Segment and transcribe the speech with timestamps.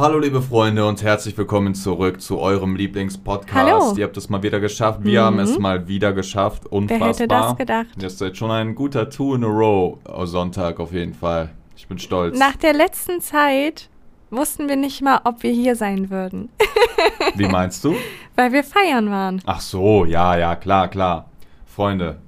[0.00, 3.54] Hallo liebe Freunde und herzlich willkommen zurück zu eurem Lieblingspodcast.
[3.54, 3.94] Hallo.
[3.98, 5.00] Ihr habt es mal wieder geschafft.
[5.04, 5.24] Wir Mhm.
[5.26, 6.64] haben es mal wieder geschafft.
[6.64, 7.00] Unfassbar.
[7.08, 7.86] Wer hätte das gedacht?
[7.98, 11.50] Das ist jetzt schon ein guter Two in a row oh, Sonntag auf jeden Fall.
[11.76, 12.38] Ich bin stolz.
[12.38, 13.90] Nach der letzten Zeit
[14.30, 16.48] wussten wir nicht mal, ob wir hier sein würden,
[17.34, 17.94] Wie meinst du?
[18.36, 19.42] weil wir feiern waren.
[19.44, 21.28] Ach so, ja, ja, klar, klar.
[21.66, 22.20] Freunde,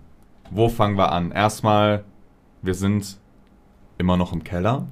[0.51, 1.33] wo fangen wir an?
[1.33, 2.05] Erstmal,
[2.61, 3.17] wir sind
[3.97, 4.89] immer noch im Keller.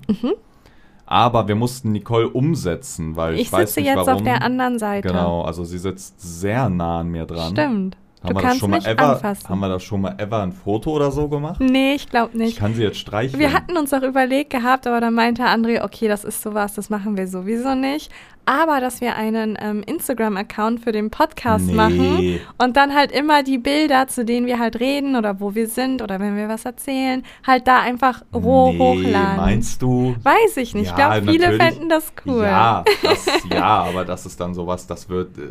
[1.10, 4.14] Aber wir mussten Nicole umsetzen, weil ich, Ich weiß sitze nicht jetzt warum.
[4.14, 5.08] auf der anderen Seite.
[5.08, 7.50] Genau, also sie sitzt sehr nah an mir dran.
[7.50, 7.96] Stimmt.
[8.22, 9.48] Haben du wir das kannst schon mal mich ever, anfassen.
[9.48, 11.60] Haben wir das schon mal ever ein Foto oder so gemacht?
[11.60, 12.58] nee, ich glaube Ich nicht.
[12.58, 13.40] kann sie jetzt streicheln.
[13.40, 16.90] Wir hatten uns auch überlegt gehabt, aber dann meinte André, okay, das ist sowas, das
[16.90, 18.10] machen wir sowieso nicht.
[18.46, 21.74] Aber dass wir einen ähm, Instagram-Account für den Podcast Nee.
[21.74, 25.68] machen und dann halt immer die Bilder, zu denen wir halt reden oder wo wir
[25.68, 29.36] sind oder wenn wir was erzählen, halt da einfach roh nee, hochladen.
[29.36, 30.16] Meinst du?
[30.22, 30.90] Weiß ich nicht.
[30.92, 32.42] ich Ja, glaube, viele fänden das cool.
[32.44, 35.38] Ja, das, ja, aber das ist dann sowas, das wird.
[35.38, 35.42] Äh,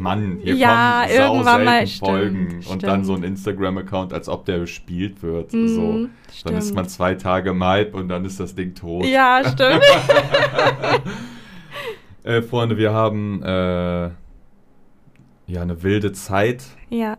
[0.00, 2.82] Mann, hier Ja, kommen irgendwann mal, selten stimmt, Folgen und stimmt.
[2.84, 5.52] dann so ein Instagram-Account, als ob der bespielt wird.
[5.52, 5.92] Mhm, so.
[6.44, 6.74] Dann ist stimmt.
[6.76, 9.04] man zwei Tage im Hype und dann ist das Ding tot.
[9.04, 9.82] Ja, stimmt.
[12.24, 13.46] Äh, Freunde, wir haben äh,
[15.46, 16.64] ja eine wilde Zeit.
[16.90, 17.16] ja.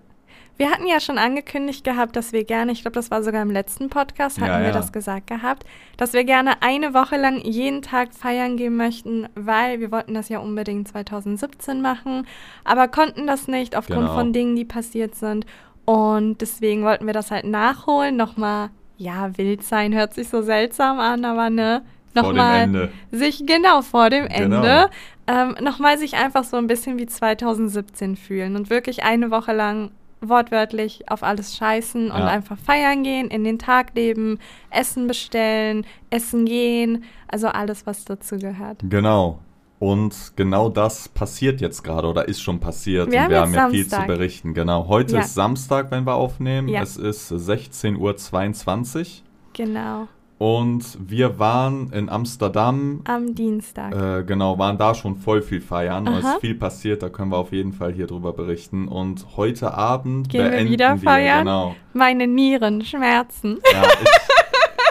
[0.57, 3.51] Wir hatten ja schon angekündigt gehabt, dass wir gerne, ich glaube, das war sogar im
[3.51, 4.73] letzten Podcast, hatten Ja, wir ja.
[4.73, 5.65] das gesagt gehabt,
[5.97, 10.29] dass wir gerne eine Woche lang jeden Tag feiern gehen möchten, weil wir wollten das
[10.29, 12.25] ja unbedingt 2017 machen,
[12.63, 14.15] aber konnten das nicht aufgrund Genau.
[14.15, 15.45] von Dingen, die passiert sind.
[15.85, 20.99] Und deswegen wollten wir das halt nachholen, nochmal, ja, wild sein, hört sich so seltsam
[20.99, 21.83] an, aber ne,
[22.15, 24.55] nochmal sich genau vor dem Genau.
[24.57, 24.89] Ende
[25.27, 29.91] ähm, nochmal sich einfach so ein bisschen wie 2017 fühlen und wirklich eine Woche lang
[30.21, 32.27] wortwörtlich auf alles scheißen und Ja.
[32.27, 38.37] einfach feiern gehen, in den Tag leben, Essen bestellen, essen gehen, also alles, was dazu
[38.37, 38.79] gehört.
[38.83, 39.39] Genau.
[39.79, 43.11] Und genau das passiert jetzt gerade oder ist schon passiert.
[43.11, 44.55] Wir und haben wir haben ja viel zu berichten.
[44.55, 44.87] Genau.
[44.87, 45.21] Heute Ja.
[45.21, 46.67] ist Samstag, wenn wir aufnehmen.
[46.67, 46.81] Ja.
[46.81, 49.05] Es ist 16.22 Uhr.
[49.53, 53.01] Genau, Und wir waren in Amsterdam.
[53.05, 53.93] am Dienstag.
[53.93, 56.05] Äh, genau, waren da schon voll viel feiern.
[56.05, 56.33] Es Aha.
[56.33, 58.87] ist viel passiert, da können wir auf jeden Fall hier drüber berichten.
[58.87, 61.39] Und heute Abend Gehen wir beenden wieder feiern?
[61.39, 61.75] Genau.
[61.93, 63.59] Meine Nieren schmerzen.
[63.73, 64.07] Ja, ich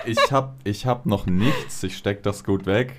[0.07, 2.95] ich habe ich hab noch nichts, ich steck das gut weg.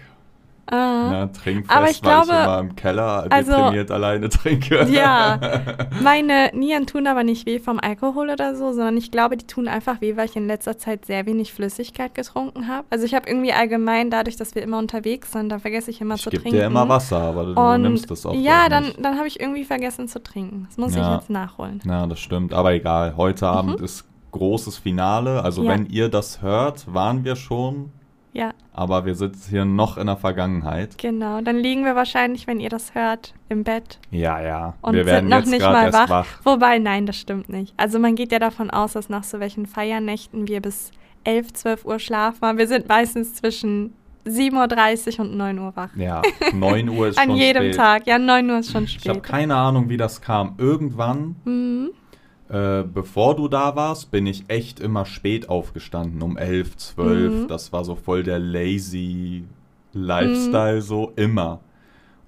[0.69, 1.11] Ah.
[1.11, 4.85] Ja, trinkfest, Aber ich weil ich glaube, immer im Keller also- deprimiert alleine trinke.
[4.89, 5.39] Ja,
[6.03, 9.67] meine Nieren tun aber nicht weh vom Alkohol oder so, sondern ich glaube, die tun
[9.67, 12.85] einfach weh, weil ich in letzter Zeit sehr wenig Flüssigkeit getrunken habe.
[12.89, 16.15] Also ich habe irgendwie allgemein, dadurch, dass wir immer unterwegs sind, da vergesse ich immer
[16.15, 16.59] Ich zu gebe trinken.
[16.59, 18.33] dir immer Wasser, aber du Und nimmst es auch.
[18.33, 19.03] ja, dann, nicht.
[19.03, 20.65] dann habe ich irgendwie vergessen zu trinken.
[20.67, 21.07] Das muss Ja.
[21.15, 21.81] ich jetzt nachholen.
[21.85, 23.15] Ja, das stimmt, aber egal.
[23.17, 25.41] Heute Abend ist großes Finale.
[25.43, 25.67] Also Mhm.
[25.67, 25.73] Ja.
[25.73, 27.91] wenn ihr das hört, waren wir schon,
[28.37, 30.97] Ja, aber wir sitzen hier noch in der Vergangenheit.
[30.99, 31.41] genau.
[31.41, 34.73] Dann liegen wir wahrscheinlich, wenn ihr das hört, im Bett Ja, ja.
[34.81, 36.09] und wir werden sind noch jetzt nicht mal wach.
[36.09, 36.27] wach.
[36.43, 37.73] Wobei, nein, das stimmt nicht.
[37.77, 40.91] Also man geht ja davon aus, dass nach so welchen Feiernächten wir bis
[41.23, 42.43] 11, 12 Uhr schlafen.
[42.45, 43.93] Aber wir sind meistens zwischen
[44.27, 45.89] 7.30 Uhr und 9 Uhr wach.
[45.95, 46.21] Ja,
[46.53, 47.75] 9 Uhr ist An schon jedem spät.
[47.75, 48.07] Tag.
[48.07, 49.23] Ja, 9 Uhr ist schon Ich habe spät.
[49.23, 50.53] keine Ahnung, wie das kam.
[50.57, 51.89] Irgendwann, Mhm.
[52.49, 57.33] Äh, bevor du da warst, bin ich echt immer spät aufgestanden, um 11, 12.
[57.43, 57.47] Mhm.
[57.47, 59.43] Das war so voll der lazy
[59.93, 61.59] Lifestyle, so immer.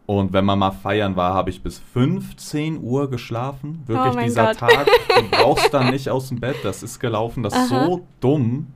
[0.06, 3.84] Und wenn man mal feiern war, habe ich bis 15 Uhr geschlafen.
[3.86, 4.58] Wirklich Oh dieser Gott.
[4.58, 4.88] Tag.
[5.16, 6.56] Du brauchst dann nicht aus dem Bett.
[6.64, 7.44] Das ist gelaufen.
[7.44, 7.86] Das ist Aha.
[7.86, 8.68] so dumm.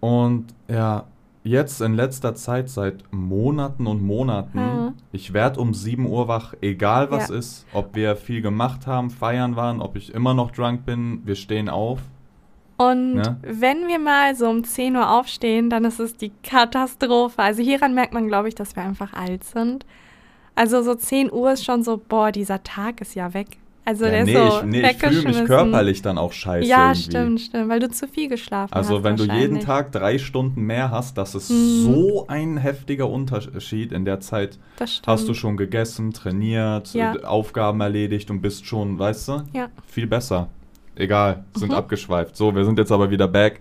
[0.00, 1.04] Und ja,
[1.48, 4.92] jetzt in letzter Zeit, seit Monaten und Monaten, Mhm.
[5.12, 7.36] ich werde um 7 Uhr wach, egal was Ja.
[7.36, 7.66] ist.
[7.72, 11.68] Ob wir viel gemacht haben, feiern waren, ob ich immer noch drunk bin, wir stehen
[11.68, 12.00] auf.
[12.76, 13.36] Und Ja.
[13.42, 17.42] wenn wir mal so um 10 Uhr aufstehen, dann ist es die Katastrophe.
[17.42, 19.84] Also hieran merkt man, glaube ich, dass wir einfach alt sind.
[20.54, 23.58] Also so 10 Uhr ist schon so, boah, dieser Tag ist ja weg.
[23.88, 26.68] Also ja, der nee, ist so ich, nee, ich fühle mich körperlich dann auch scheiße
[26.68, 27.00] Ja, irgendwie.
[27.04, 28.76] stimmt, stimmt, weil du zu viel geschlafen hast.
[28.90, 29.60] Also wenn du jeden.
[29.60, 31.82] Tag drei Stunden mehr hast, das ist Mhm.
[31.84, 33.92] so ein heftiger Unterschied.
[33.92, 37.14] In der Zeit das hast du schon gegessen, trainiert, Ja.
[37.24, 39.68] Aufgaben erledigt und bist schon, weißt du, Ja.
[39.86, 40.48] viel besser.
[40.94, 41.74] Egal, sind Mhm.
[41.76, 42.36] abgeschweift.
[42.36, 43.60] So, wir sind jetzt aber wieder back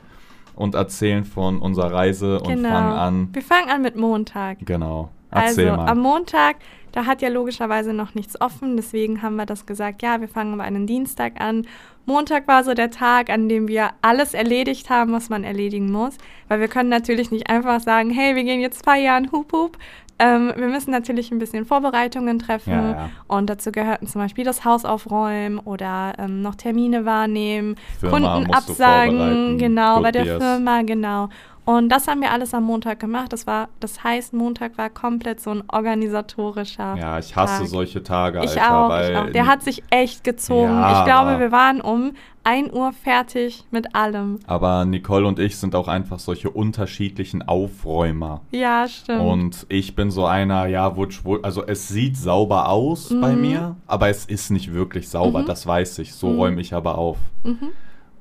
[0.55, 2.67] und erzählen von unserer Reise und Genau.
[2.69, 3.29] fangen an.
[3.31, 4.57] Wir fangen an mit Montag.
[4.65, 5.09] Genau.
[5.31, 5.89] Erzähl also mal.
[5.89, 6.57] am Montag,
[6.91, 10.53] da hat ja logischerweise noch nichts offen, deswegen haben wir das gesagt, ja, wir fangen
[10.53, 11.67] aber einen Dienstag an.
[12.05, 16.17] Montag war so der Tag, an dem wir alles erledigt haben, was man erledigen muss,
[16.47, 19.77] weil wir können natürlich nicht einfach sagen, hey, wir gehen jetzt feiern, hup hup.
[20.19, 23.09] Ähm, wir müssen natürlich ein bisschen Vorbereitungen treffen Ja, ja.
[23.27, 28.51] und dazu gehörten zum Beispiel das Haus aufräumen oder ähm, noch Termine wahrnehmen, Firma Kunden
[28.51, 30.43] absagen, genau, Good bei der Beers.
[30.43, 31.29] Firma, genau.
[31.67, 33.33] Und das haben wir alles am Montag gemacht.
[33.33, 36.95] Das war, das heißt, Montag war komplett so ein organisatorischer.
[36.97, 37.67] Ja, ich hasse Tag.
[37.67, 38.85] solche Tage, Ich Alter.
[38.85, 39.29] auch, weil ich auch.
[39.31, 40.63] Der hat sich echt gezogen.
[40.63, 42.13] Ja, ich glaube, wir waren um
[42.45, 44.39] 1 Uhr fertig mit allem.
[44.47, 48.39] aber Nicole und ich sind auch einfach solche unterschiedlichen Aufräumer.
[48.51, 49.19] Ja, stimmt.
[49.21, 53.41] Und ich bin so einer, ja, wutsch, wutsch, also es sieht sauber aus bei Mhm.
[53.41, 56.13] mir, aber es ist nicht wirklich sauber, das weiß ich.
[56.13, 56.39] So Mhm.
[56.39, 57.17] räume ich aber auf.
[57.43, 57.71] Mhm.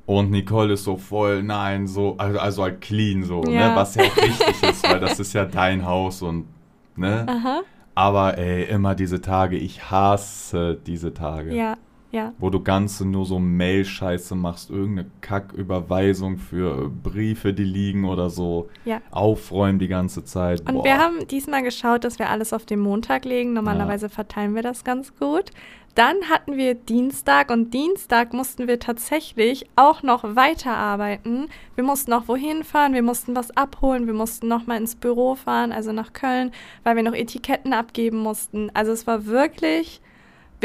[0.06, 3.70] Und Nicole ist so voll, nein, so, also, also halt clean so, Ja.
[3.70, 3.76] ne?
[3.76, 6.46] Was ja auch richtig ist, weil das ist ja dein Haus und,
[6.94, 7.26] ne?
[7.28, 7.62] Aha.
[7.96, 11.54] Aber ey, immer diese Tage, ich hasse diese Tage.
[11.54, 11.76] Ja,
[12.12, 12.32] ja.
[12.38, 18.68] Wo du ganze nur so Mail-Scheiße machst, irgendeine Kacküberweisung für Briefe, die liegen oder so.
[18.84, 19.00] Ja.
[19.10, 20.60] Aufräumen die ganze Zeit.
[20.60, 20.84] Und Boah.
[20.84, 23.52] wir haben diesmal geschaut, dass wir alles auf den Montag legen.
[23.52, 25.50] Normalerweise verteilen wir das ganz gut.
[25.96, 31.48] Dann hatten wir Dienstag und Dienstag mussten wir tatsächlich auch noch weiterarbeiten.
[31.74, 35.36] Wir mussten noch wohin fahren, wir mussten was abholen, wir mussten noch mal ins Büro
[35.36, 36.52] fahren, also nach Köln,
[36.84, 38.70] weil wir noch Etiketten abgeben mussten.
[38.74, 40.02] Also es war wirklich,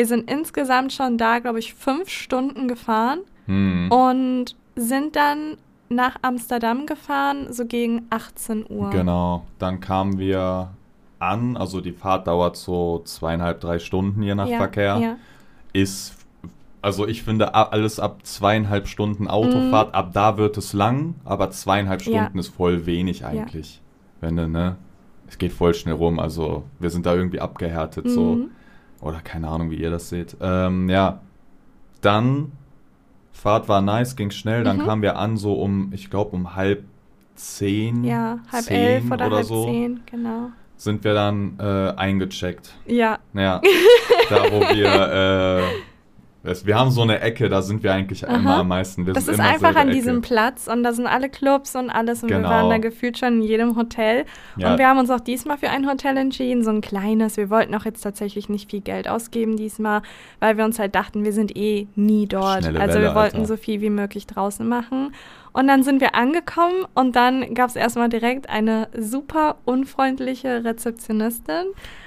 [0.01, 3.91] wir sind insgesamt schon da, glaube ich, fünf Stunden gefahren Hm.
[3.91, 5.57] und sind dann
[5.89, 8.89] nach Amsterdam gefahren, so gegen 18 Uhr.
[8.89, 9.45] Genau.
[9.59, 10.69] Dann kamen wir
[11.19, 14.97] an, also die Fahrt dauert so zweieinhalb, drei Stunden je nach ja, Verkehr.
[14.97, 15.17] Ja.
[15.71, 16.15] Ist,
[16.81, 22.03] also ich finde alles ab zweieinhalb Stunden Autofahrt, ab da wird es lang, aber zweieinhalb
[22.07, 22.11] Mhm.
[22.13, 22.21] Ja.
[22.23, 23.81] Stunden ist voll wenig eigentlich.
[24.19, 24.77] Wenn du, ne?
[25.27, 28.47] Es geht voll schnell rum, also wir sind da irgendwie abgehärtet so.
[29.01, 30.37] Oder keine Ahnung, wie ihr das seht.
[30.41, 31.19] Ähm, ja,
[32.01, 32.51] dann,
[33.33, 34.81] Fahrt war nice, ging schnell, dann Mhm.
[34.85, 36.83] kamen wir an so um, ich glaube um halb
[37.35, 40.49] zehn, Ja, halb zehn elf oder, halb so, zehn, genau.
[40.77, 42.73] sind wir dann äh, eingecheckt.
[42.85, 43.61] Ja, Ja,
[44.29, 45.90] da wo wir, äh,
[46.43, 48.35] wir haben so eine Ecke, da sind wir eigentlich Aha.
[48.35, 49.05] immer am meisten.
[49.05, 49.97] Wir das ist einfach an Ecke.
[49.97, 52.49] diesem Platz und da sind alle Clubs und alles und wir Genau.
[52.49, 54.25] waren da gefühlt schon in jedem Hotel.
[54.57, 54.71] Ja.
[54.71, 57.37] Und wir haben uns auch diesmal für ein Hotel entschieden, so ein kleines.
[57.37, 60.01] Wir wollten auch jetzt tatsächlich nicht viel Geld ausgeben diesmal,
[60.39, 62.63] weil wir uns halt dachten, wir sind eh nie dort.
[62.63, 63.47] Schnelle also Welle, wir wollten Alter.
[63.47, 65.13] so viel wie möglich draußen machen.
[65.53, 71.65] Und dann sind wir angekommen und dann gab es erstmal direkt eine super unfreundliche Rezeptionistin.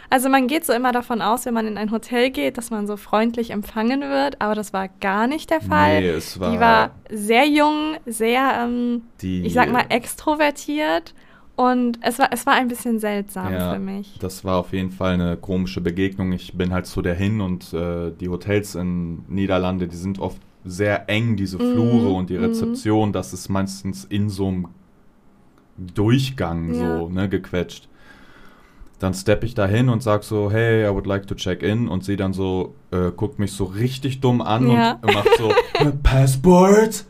[0.09, 2.87] Also man geht so immer davon aus, wenn man in ein Hotel geht, dass man
[2.87, 6.01] so freundlich empfangen wird, aber das war gar nicht der Fall.
[6.01, 11.15] Nee, es war, Die war sehr jung, sehr, ähm, ich sag mal, extrovertiert
[11.57, 14.19] und es war, es war ein bisschen seltsam Ja, für mich.
[14.21, 16.33] Das war auf jeden Fall eine komische Begegnung.
[16.33, 20.39] Ich bin halt zu der hin und äh, die Hotels in Niederlande, die sind oft
[20.65, 22.37] sehr eng, diese Flure Mhm, und die.
[22.37, 24.69] Rezeption, das ist meistens in so einem
[25.77, 26.99] Durchgang Ja.
[27.01, 27.89] so, ne, gequetscht.
[29.01, 31.89] Dann steppe ich da hin und sag so, hey, I would like to check in.
[31.89, 34.99] Und sie dann so, äh, guckt mich so richtig dumm an Ja.
[35.03, 35.51] und macht so,
[35.85, 37.05] "Äh, Passport?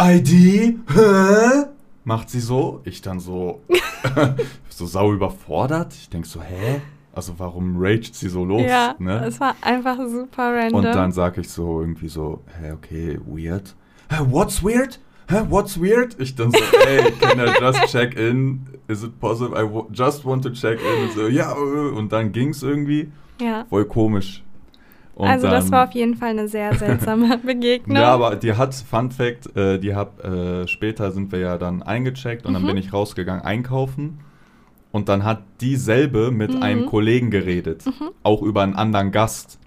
[0.00, 0.78] ID?
[0.94, 1.64] Hä?
[2.04, 2.80] Macht sie so.
[2.84, 3.62] Ich dann so,
[4.68, 5.94] so sau überfordert.
[5.94, 6.80] Ich denk so, hä?
[7.14, 8.62] Also warum raged sie so los?
[8.62, 9.24] ja, ne?
[9.26, 10.76] es war einfach super random.
[10.78, 13.74] Und dann sag ich so irgendwie so, hä, okay, weird.
[14.10, 14.98] Hä, what's weird?
[15.28, 16.18] Hä, what's weird?
[16.18, 18.66] Ich dann so, hey, can I just check in?
[18.88, 19.54] Is it possible?
[19.56, 21.02] I just want to check in.
[21.04, 23.10] Und so, ja, äh, und dann ging's irgendwie.
[23.40, 23.64] ja.
[23.68, 24.42] Voll komisch.
[25.14, 27.96] Und also das dann- war auf jeden Fall eine sehr seltsame Begegnung.
[27.98, 31.82] Ja, aber die hat, Fun Fact, äh, die hat, äh, später sind wir ja dann
[31.82, 32.68] eingecheckt und dann Mhm.
[32.68, 34.20] bin ich rausgegangen einkaufen.
[34.92, 36.62] Und dann hat dieselbe mit Mhm.
[36.62, 37.84] einem Kollegen geredet,
[38.22, 39.58] auch über einen anderen Gast.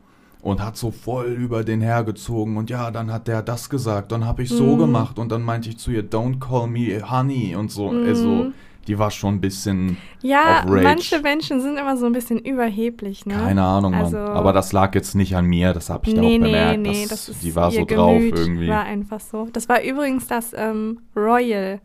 [0.41, 4.25] Und hat so voll über den hergezogen und ja, dann hat der das gesagt, dann
[4.25, 4.77] habe ich so Mhm.
[4.77, 7.89] gemacht und dann meinte ich zu ihr, don't call me honey und so.
[7.91, 8.05] Mhm.
[8.05, 8.51] Also,
[8.87, 10.83] die war schon ein bisschen, ja, auf Rage.
[10.83, 13.33] manche Menschen sind immer so ein bisschen überheblich, ne?
[13.33, 14.01] keine Ahnung, Mann.
[14.03, 16.45] Also- Aber das lag jetzt nicht an mir, das habe ich da nee, auch nee,
[16.45, 16.79] bemerkt.
[16.83, 18.67] nee, dass das ist die war so drauf Gemüt irgendwie.
[18.67, 19.47] war einfach so.
[19.51, 21.79] Das war übrigens das ähm, Royal.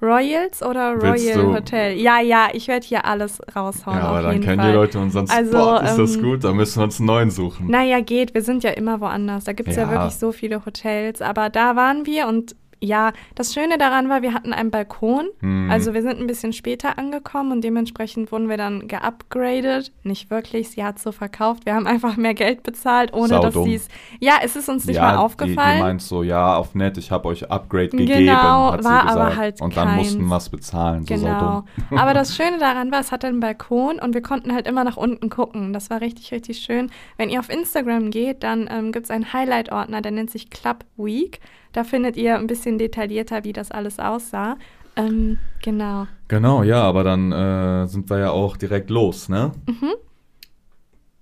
[0.00, 1.96] Royals oder Royal Hotel?
[1.98, 3.98] Ja, ja, ich werde hier alles raushauen.
[3.98, 4.70] Ja, aber dann kennen Fall.
[4.70, 5.76] die Leute unseren Also, Spot.
[5.84, 6.44] ist das ähm, gut?
[6.44, 7.66] Da müssen wir uns einen neuen suchen.
[7.68, 8.34] Naja, geht.
[8.34, 9.44] Wir sind ja immer woanders.
[9.44, 9.82] Da gibt es ja.
[9.82, 9.90] Ja.
[9.90, 11.20] wirklich so viele Hotels.
[11.20, 15.28] Aber da waren wir und ja, das Schöne daran war, wir hatten einen Balkon.
[15.40, 15.70] Hm.
[15.70, 19.92] Also wir sind ein bisschen später angekommen und dementsprechend wurden wir dann geupgradet.
[20.02, 21.66] Nicht wirklich, sie hat so verkauft.
[21.66, 23.64] Wir haben einfach mehr Geld bezahlt, ohne dass Saudumm.
[23.64, 23.88] sie es.
[24.20, 25.80] Ja, es ist uns nicht ja, mal aufgefallen.
[25.80, 29.20] meint so, ja, auf nett, ich habe euch Upgrade gegeben, Genau, hat sie war gesagt.
[29.20, 30.30] aber halt Und dann mussten keins.
[30.30, 31.06] wir es bezahlen.
[31.06, 31.64] So Genau.
[31.96, 34.96] Aber das Schöne daran war, es hatte einen Balkon und wir konnten halt immer nach
[34.96, 35.72] unten gucken.
[35.72, 36.90] Das war richtig, richtig schön.
[37.16, 40.84] Wenn ihr auf Instagram geht, dann ähm, gibt es einen Highlight-Ordner, der nennt sich Club
[40.96, 41.40] Week.
[41.72, 44.56] Da findet ihr ein bisschen detaillierter, wie das alles aussah.
[44.96, 46.06] Ähm, genau.
[46.28, 49.52] Genau, ja, aber dann äh, sind wir ja auch direkt los, ne?
[49.66, 49.92] Mhm.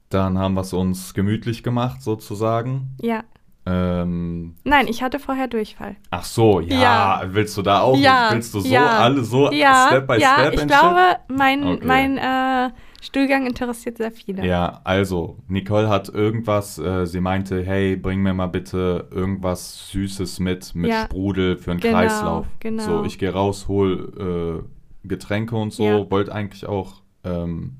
[0.08, 2.94] Dann haben wir es uns gemütlich gemacht, sozusagen.
[3.00, 3.24] Ja.
[3.68, 5.96] Ähm, Nein, ich hatte vorher Durchfall.
[6.10, 7.22] ach so, ja, Ja.
[7.26, 7.96] willst du da auch?
[7.98, 8.86] Ja, Willst du so ja.
[9.00, 10.94] alle so Ja, Step by ja, Step ich entscheiden?
[10.96, 11.84] glaube, mein, Okay.
[11.84, 14.44] mein äh, Stuhlgang interessiert sehr viele.
[14.44, 20.40] Ja, also, Nicole hat irgendwas, äh, sie meinte, hey, bring mir mal bitte irgendwas Süßes
[20.40, 21.04] mit, mit Ja.
[21.04, 22.46] Sprudel für einen Genau, Kreislauf.
[22.60, 22.82] genau.
[22.82, 24.64] So, ich gehe raus, hol
[25.04, 26.10] äh, Getränke und so, Ja.
[26.10, 27.76] wollte eigentlich auch ähm,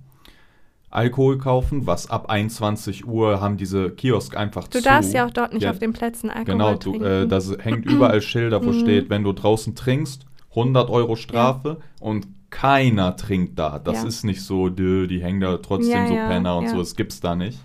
[0.91, 4.85] Alkohol kaufen, was ab 21 Uhr haben diese Kiosk einfach Du zu.
[4.85, 7.05] darfst ja auch dort nicht Ja, auf den Plätzen Alkohol Genau, du, trinken.
[7.05, 12.29] äh, da hängt überall Schilder, wo steht, wenn du draußen trinkst, 100 Euro Strafe und
[12.61, 13.79] keiner trinkt da.
[13.79, 14.09] Das Ja.
[14.09, 16.97] ist nicht so, dö, die hängen da trotzdem Ja, so ja, Penner und so, das
[16.97, 17.59] gibt's da nicht.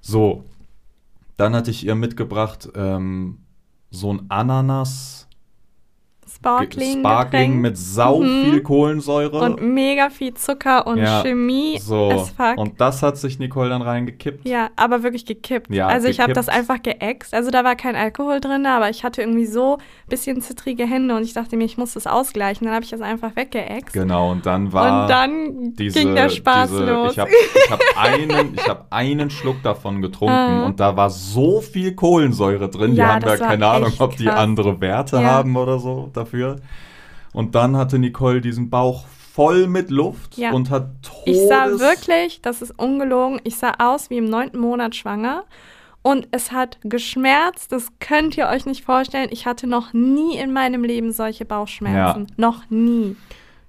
[0.00, 0.44] So,
[1.36, 3.38] dann hatte ich ihr mitgebracht ähm,
[3.90, 5.28] so ein Ananas
[6.42, 8.44] Sparkling, Sparkling mit sau Mhm.
[8.50, 9.38] viel Kohlensäure.
[9.40, 12.58] und mega viel Zucker und Ja, Chemie so, as fuck.
[12.58, 14.46] und das hat sich Nicole dann reingekippt.
[14.48, 15.70] ja, aber wirklich gekippt.
[15.72, 17.32] Ja, also ich habe das einfach geäxt.
[17.32, 21.14] Also da war kein Alkohol drin, aber ich hatte irgendwie so ein bisschen zittrige Hände
[21.16, 22.64] und ich dachte mir, ich muss das ausgleichen.
[22.66, 23.92] Dann habe ich das einfach weggeäxt.
[23.92, 27.12] Genau, und dann war und dann diese, ging der Spaß diese, los.
[27.12, 27.30] Ich habe
[27.70, 30.66] hab einen, ich hab einen Schluck davon getrunken Ah.
[30.66, 32.92] und da war so viel Kohlensäure drin.
[32.92, 34.38] die Ja, haben da keine Ahnung, ob die krass.
[34.40, 35.22] andere Werte Ja.
[35.22, 36.31] haben oder so dafür.
[37.32, 40.52] Und dann hatte Nicole diesen Bauch voll mit Luft Ja.
[40.52, 41.22] und hat Todes...
[41.24, 45.44] Ich sah wirklich, das ist ungelogen, ich sah aus wie im neunten Monat schwanger.
[46.02, 49.28] Und es hat geschmerzt, das könnt ihr euch nicht vorstellen.
[49.30, 52.26] Ich hatte noch nie in meinem Leben solche Bauchschmerzen.
[52.36, 53.16] Noch nie.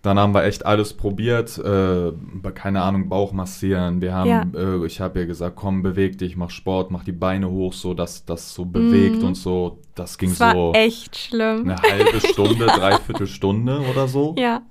[0.03, 2.11] Dann haben wir echt alles probiert, äh,
[2.53, 4.01] keine Ahnung, Bauch massieren.
[4.01, 4.43] Wir haben, Ja.
[4.53, 7.93] äh, ich habe ihr gesagt, komm, beweg dich, mach Sport, mach die Beine hoch, so
[7.93, 9.27] dass das so bewegt Mhm.
[9.29, 9.79] und so.
[9.95, 11.61] Das ging Es war so echt schlimm.
[11.69, 14.35] eine halbe Stunde, dreiviertel Stunde oder so.
[14.37, 14.61] Ja.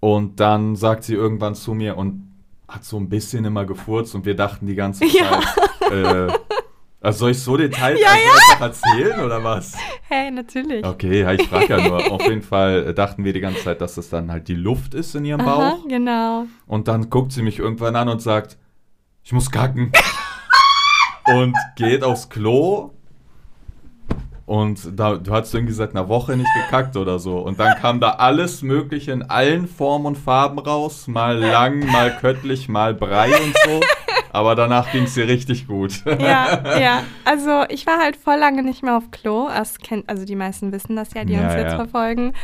[0.00, 2.26] Und dann sagt sie irgendwann zu mir und
[2.68, 6.26] hat so ein bisschen immer gefurzt und wir dachten die ganze Zeit, Ja.
[6.26, 6.32] äh,
[7.06, 9.76] also soll ich so Details Ja, einfach erzählen oder was?
[10.08, 10.84] Hey, natürlich.
[10.84, 12.10] Okay, ja, ich frage ja nur.
[12.10, 14.92] Auf jeden Fall äh, dachten wir die ganze Zeit, dass das dann halt die Luft
[14.92, 15.88] ist in ihrem Aha, Bauch.
[15.88, 16.46] genau.
[16.66, 18.58] Und dann guckt sie mich irgendwann an und sagt,
[19.22, 19.92] ich muss kacken.
[21.26, 22.90] und geht aufs Klo.
[24.44, 27.38] Und da, du hast irgendwie seit einer Woche nicht gekackt oder so.
[27.38, 31.06] Und dann kam da alles Mögliche in allen Formen und Farben raus.
[31.06, 33.80] Mal lang, mal köttlich, mal Brei und so.
[34.36, 36.04] Aber danach ging es dir richtig gut.
[36.18, 37.02] Ja, ja.
[37.24, 39.48] Also ich war halt voll lange nicht mehr auf Klo.
[39.48, 41.76] Das kennt, also die meisten wissen das ja, die Ja, uns jetzt ja.
[41.76, 42.34] verfolgen.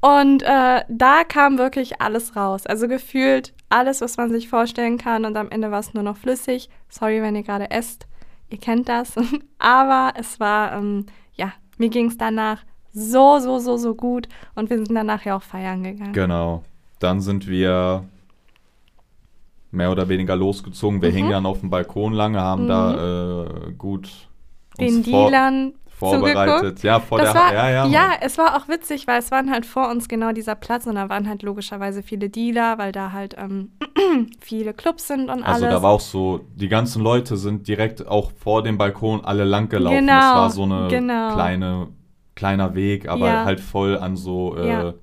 [0.00, 2.64] Und äh, da kam wirklich alles raus.
[2.66, 5.26] Also gefühlt alles, was man sich vorstellen kann.
[5.26, 6.70] Und am Ende war es nur noch flüssig.
[6.88, 8.06] Sorry, wenn ihr gerade esst.
[8.48, 9.12] Ihr kennt das.
[9.58, 14.28] Aber es war, ähm, ja, mir ging es danach so, so, so, so gut.
[14.54, 16.14] Und wir sind danach ja auch feiern gegangen.
[16.14, 16.64] Genau.
[17.00, 18.04] Dann sind wir
[19.74, 21.02] mehr oder weniger losgezogen.
[21.02, 21.14] Wir Mhm.
[21.14, 24.08] hingen dann auf dem Balkon lange, haben da äh, gut
[24.80, 26.56] Den Dealern vorbereitet.
[26.58, 26.82] zugeguckt.
[26.82, 28.08] Ja, vor das der war, ja, ja.
[28.20, 31.08] es war auch witzig, weil es waren halt vor uns genau dieser Platz und da
[31.08, 33.70] waren halt logischerweise viele Dealer, weil da halt ähm,
[34.40, 35.76] viele Clubs sind und Also alles.
[35.76, 39.68] da war auch so, die ganzen Leute sind direkt auch vor dem Balkon alle lang
[39.68, 39.98] gelaufen.
[39.98, 41.32] Genau, das war so eine genau.
[41.34, 41.88] kleine,
[42.34, 43.44] kleiner Weg, aber Ja.
[43.44, 44.94] halt voll an so äh, Ja.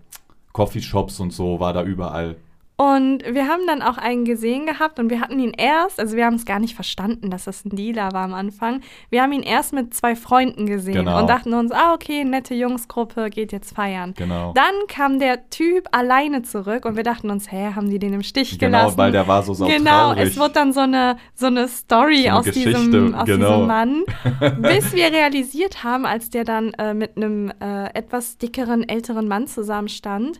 [0.51, 2.35] Coffeeshops und so war da überall.
[2.81, 6.25] Und wir haben dann auch einen gesehen gehabt und wir hatten ihn erst, also wir
[6.25, 8.81] haben es gar nicht verstanden, dass das ein Dealer war am Anfang.
[9.11, 11.19] Wir haben ihn erst mit zwei Freunden gesehen Genau.
[11.19, 14.15] und dachten uns, ah, okay, nette Jungsgruppe, geht jetzt feiern.
[14.17, 14.53] Genau.
[14.53, 18.23] Dann kam der Typ alleine zurück und wir dachten uns, hä, haben die den im
[18.23, 18.97] Stich genau, gelassen?
[18.97, 20.23] weil der war so Genau, sautraurig.
[20.29, 23.47] es wird dann so eine, so eine Story So eine aus, diesem, aus genau.
[23.53, 24.03] diesem Mann,
[24.63, 29.45] bis wir realisiert haben, als der dann äh, mit einem äh, etwas dickeren, älteren Mann
[29.45, 30.39] zusammenstand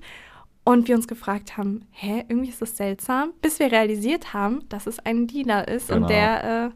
[0.72, 4.88] und wir uns gefragt haben, hä, irgendwie ist das seltsam, bis wir realisiert haben, dass
[4.88, 6.02] es ein Dealer ist Genau.
[6.02, 6.70] und der äh,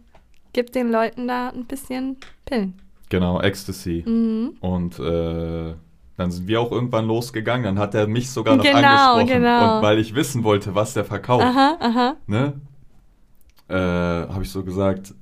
[0.54, 2.75] gibt den Leuten da ein bisschen Pillen.
[3.10, 4.04] Genau, Ecstasy.
[4.08, 4.58] Mhm.
[4.62, 5.74] Und äh,
[6.18, 7.64] dann sind wir auch irgendwann losgegangen.
[7.66, 8.78] Dann hat er mich sogar noch Genau,
[9.16, 9.28] angesprochen.
[9.42, 9.78] genau.
[9.78, 12.16] Und weil ich wissen wollte, was der verkauft, Aha, aha.
[12.28, 12.54] ne,
[13.68, 15.14] äh, habe ich so gesagt,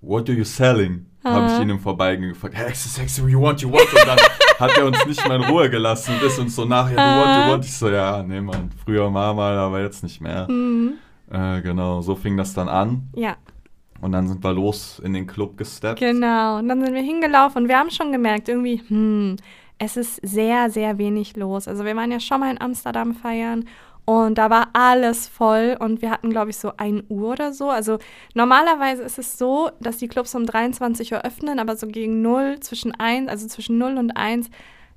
[0.00, 1.06] what are you selling?
[1.24, 1.62] Habe ich Aha.
[1.62, 3.90] ihn im Vorbeigehen gefragt, hey, Ecstasy, Ecstasy, you want, you want?
[3.92, 4.18] Und dann
[4.58, 7.46] hat er uns nicht mehr in Ruhe gelassen und ist uns so nachher, you want,
[7.46, 7.64] you want?
[7.64, 10.46] Ich so, ja, nee, Mann, früher mal, mal, aber jetzt nicht mehr.
[10.50, 10.94] Mhm.
[11.30, 13.08] Äh, genau, so fing das dann an.
[13.14, 13.36] Ja.
[14.02, 15.98] Und dann sind wir los in den Club gesteppt.
[15.98, 16.58] Genau.
[16.58, 19.36] Und dann sind wir hingelaufen und wir haben schon gemerkt, irgendwie, hm,
[19.78, 21.68] es ist sehr, sehr wenig los.
[21.68, 23.64] Also wir waren ja schon mal in Amsterdam feiern
[24.04, 27.70] und da war alles voll und wir hatten, glaube ich, so 1 Uhr oder so.
[27.70, 27.98] Also
[28.34, 32.60] normalerweise ist es so, dass die Clubs um 23 Uhr öffnen, aber so gegen 0,
[32.60, 34.50] zwischen 1, also zwischen 0 und 1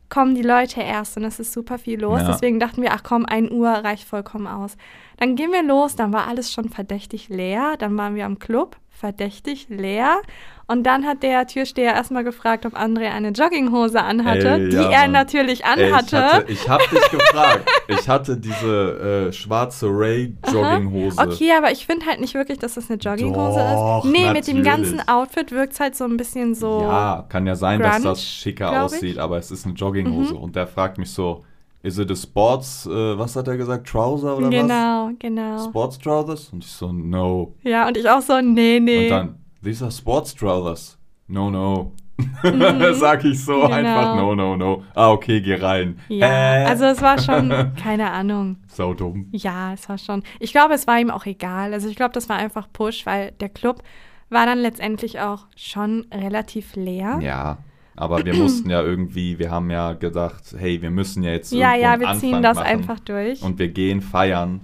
[0.09, 2.21] kommen die Leute erst und es ist super viel los.
[2.21, 2.27] Ja.
[2.31, 4.77] Deswegen dachten wir, ach komm, 1 Uhr reicht vollkommen aus.
[5.17, 7.75] Dann gehen wir los, dann war alles schon verdächtig leer.
[7.77, 10.21] Dann waren wir am Club, verdächtig leer.
[10.69, 14.89] Und dann hat der Türsteher erstmal gefragt, ob André eine Jogginghose anhatte, Ey, die ja,
[14.91, 15.12] er Mann.
[15.13, 16.21] natürlich Ey, ich, anhatte.
[16.21, 17.69] hatte, ich hab dich gefragt.
[17.88, 21.17] Ich hatte diese äh, schwarze Ray-Jogginghose.
[21.21, 24.12] Okay, aber ich finde halt nicht wirklich, dass das eine Jogginghose Doch, ist.
[24.12, 24.63] Nee, mit dem natürlich.
[24.65, 26.81] ganzen Outfit wirkt es halt so ein bisschen so.
[26.81, 29.15] Ja, kann ja sein, dass Grunge, das schicker aussieht.
[29.15, 29.21] Mhm.
[29.21, 30.36] aber es ist eine Jogginghose.
[30.36, 31.45] Und der fragt mich so,
[31.81, 34.53] is it a Sports, äh, was hat er gesagt, Trouser oder was?
[34.53, 35.63] Genau, genau.
[35.63, 36.50] Sports Trousers?
[36.51, 37.53] Und ich so, no.
[37.63, 39.05] Ja, und ich auch so, nee, nee.
[39.05, 39.36] Und dann,
[39.67, 40.97] these are Sports Trousers.
[41.27, 41.91] No, no.
[42.93, 43.71] Sag ich so Genau.
[43.74, 44.83] einfach, no, no, no.
[44.95, 46.00] Ah, okay, geh rein.
[46.07, 46.65] ja, Hä?
[46.65, 48.57] also es war schon, keine Ahnung.
[48.67, 49.27] Sau dumm.
[49.31, 50.24] Ja, es war schon.
[50.39, 51.74] Ich glaube, es war ihm auch egal.
[51.74, 53.83] Also ich glaube, das war einfach Push, weil der Club
[54.29, 57.19] war dann letztendlich auch schon relativ leer.
[57.21, 57.57] Ja,
[57.95, 61.75] aber wir mussten ja irgendwie, wir haben ja gedacht, hey, wir müssen ja jetzt ja,
[61.75, 62.67] ja, einen wir Anfang ziehen das machen.
[62.67, 63.43] einfach durch.
[63.43, 64.62] Und wir gehen feiern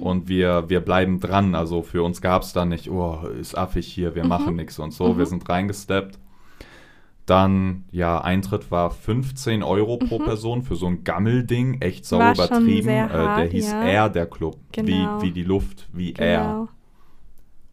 [0.00, 1.54] und wir, wir bleiben dran.
[1.54, 4.92] Also für uns gab es dann nicht, oh, ist affig hier, wir machen nichts und
[4.92, 5.18] so.
[5.18, 6.18] Wir sind reingesteppt.
[7.26, 12.34] Dann, ja, Eintritt war 15 Euro pro Person für so ein Gammelding, echt sau War
[12.34, 12.88] übertrieben.
[12.88, 13.82] äh, der hart, hieß ja.
[13.84, 14.56] Air, der Club.
[14.70, 15.20] Genau.
[15.20, 16.38] Wie, wie die Luft, wie Air.
[16.38, 16.68] genau.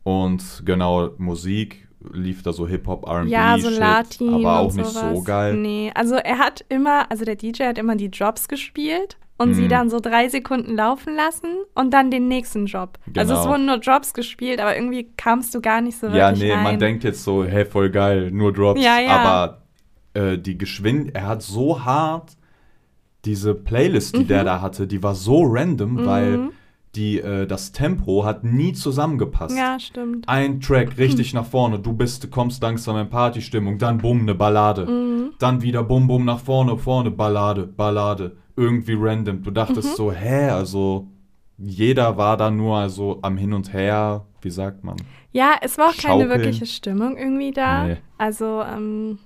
[0.04, 4.88] Und genau, Musik lief da so Hip-Hop, R&B, Ja, so Shit, Latin aber auch nicht
[4.88, 5.16] sowas.
[5.16, 5.56] so geil.
[5.56, 9.54] Nee, also er hat immer, also der DJ hat immer die Drops gespielt und Mhm.
[9.56, 13.00] sie dann so drei Sekunden laufen lassen und dann den nächsten Drop.
[13.18, 13.52] Also es Genau.
[13.52, 16.64] wurden nur Drops gespielt, aber irgendwie kamst du gar nicht so Ja, wirklich nee, rein.
[16.64, 18.82] man denkt jetzt so, hey, voll geil, nur Drops.
[18.84, 19.10] Ja, ja.
[19.10, 19.58] Aber
[20.14, 22.38] äh, die Geschwind, er hat so hart
[23.26, 24.28] diese Playlist, die Mhm.
[24.28, 26.50] der da hatte, die war so random, weil
[26.94, 29.58] die, äh, das Tempo hat nie zusammengepasst.
[29.58, 30.30] Ja, stimmt.
[30.30, 34.86] Ein Track richtig nach vorne, du bist, kommst langsam in Partystimmung, dann bumm, eine Ballade.
[34.86, 35.32] Mhm.
[35.40, 38.38] Dann wieder bumm, bumm, nach vorne, vorne, Ballade, Ballade.
[38.56, 39.44] Irgendwie random.
[39.44, 39.96] Du dachtest Mhm.
[39.96, 41.08] so, hä, also
[41.58, 44.96] jeder war da nur also am Hin und Her, wie sagt man?
[45.32, 46.30] Ja, es war auch keine Schaukeln.
[46.30, 47.86] wirkliche Stimmung irgendwie da.
[47.86, 47.98] Nee.
[48.18, 49.18] Also, ähm,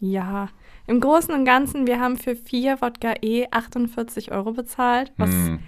[0.00, 0.48] ja.
[0.86, 5.60] Im Großen und Ganzen, wir haben für vier Wodka E 48 Euro bezahlt, was Hm.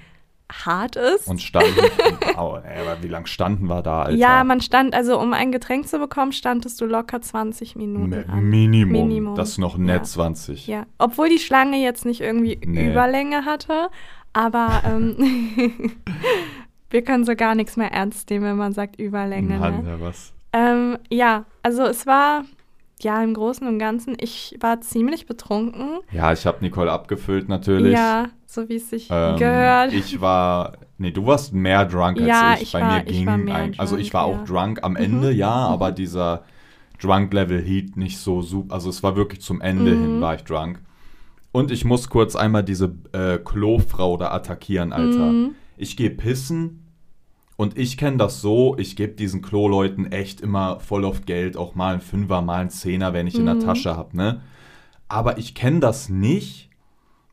[0.52, 1.26] Hart ist.
[1.28, 1.70] Und standen,
[2.22, 4.16] ey, aber wie lange standen wir da, Alter?
[4.16, 8.28] ja, man stand, also um ein Getränk zu bekommen, standest du locker 20 Minuten Mi-
[8.28, 8.44] an.
[8.44, 8.92] Minimum.
[9.08, 9.34] Minimum.
[9.34, 10.02] Das ist noch nett Ja.
[10.04, 10.66] 20.
[10.68, 12.90] Ja, obwohl die Schlange jetzt nicht irgendwie Nee.
[12.92, 13.88] Überlänge hatte,
[14.32, 15.16] aber ähm,
[16.90, 19.58] wir können so gar nichts mehr ernst nehmen, wenn man sagt Überlänge.
[19.58, 19.90] Mann, Ne?
[19.90, 20.32] ja, was?
[20.52, 22.44] Ähm, ja, also es war,
[23.02, 25.98] ja, im Großen und Ganzen, ich war ziemlich betrunken.
[26.12, 27.92] Ja, ich habe Nicole abgefüllt natürlich.
[27.92, 29.92] Ja, so wie es sich Ähm, gehört.
[29.92, 32.62] Ich war, nee, du warst mehr drunk als Ja, ich.
[32.62, 34.34] ich Bei war- mir ich ging war also ich drunk, war ja.
[34.36, 34.40] Mhm.
[34.42, 36.44] auch drunk am Ende, ja, aber dieser
[37.02, 38.74] Drunk-Level hielt nicht so super.
[38.74, 40.00] Also es war wirklich zum Ende Mhm.
[40.00, 40.80] hin war ich drunk.
[41.52, 45.32] Und ich muss kurz einmal diese äh, Klofrau da attackieren, Alter.
[45.32, 45.54] Mhm.
[45.76, 46.82] Ich gehe pissen
[47.56, 51.74] und ich kenne das so, ich gebe diesen Klo-Leuten echt immer voll oft Geld, auch
[51.74, 53.46] mal ein Fünfer, mal ein Zehner, wenn ich in Mhm.
[53.46, 54.42] der Tasche hab, ne?
[55.08, 56.68] Aber ich kenne das nicht,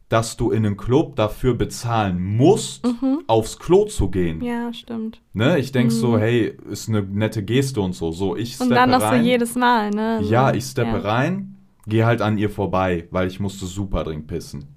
[0.09, 2.87] dass du in einem Club dafür bezahlen musst,
[3.25, 4.37] aufs Klo zu gehen.
[4.37, 4.43] Mhm.
[4.43, 5.21] ja, stimmt.
[5.33, 5.57] Ne?
[5.57, 8.11] Ich denk so, hey, ist eine nette Geste und so.
[8.11, 10.19] So, ich Und steppe dann noch so jedes Mal, ne?
[10.21, 10.99] So, Ja, ich steppe ja.
[10.99, 11.55] rein,
[11.87, 14.67] gehe halt an ihr vorbei, weil ich musste super dringend pissen.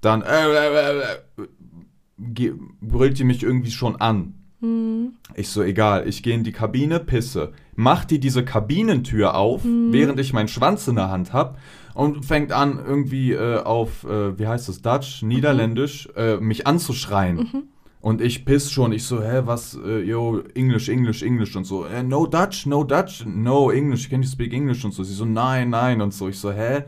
[0.00, 4.34] Dann äh, äh, äh, äh, brüllt die mich irgendwie schon an.
[4.60, 5.12] Mhm.
[5.34, 7.52] Ich so, egal, ich gehe in die Kabine, pisse.
[7.76, 9.92] Macht die diese Kabinentür auf, Mhm.
[9.92, 11.58] während ich meinen Schwanz in der Hand hab
[11.94, 17.36] und fängt an irgendwie äh, auf, äh, wie heißt das, Dutch, Niederländisch, äh, mich anzuschreien.
[17.36, 17.62] Mhm.
[18.02, 21.84] Und ich piss schon, ich so, hä, was, äh, yo, English, English, English und so,
[21.84, 25.04] äh, no Dutch, no Dutch, no English, can you speak English und so.
[25.04, 26.28] Sie so, nein, nein und so.
[26.28, 26.84] Ich so, hä,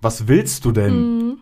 [0.00, 0.94] was willst du denn?
[1.18, 1.38] Mhm.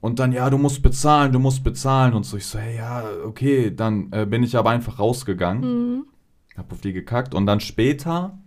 [0.00, 2.36] Und dann, ja, du musst bezahlen, du musst bezahlen und so.
[2.36, 5.62] Ich so, hey, ja, okay, dann äh, bin ich aber einfach rausgegangen,
[5.96, 6.04] Mhm.
[6.56, 8.38] hab auf die gekackt und dann später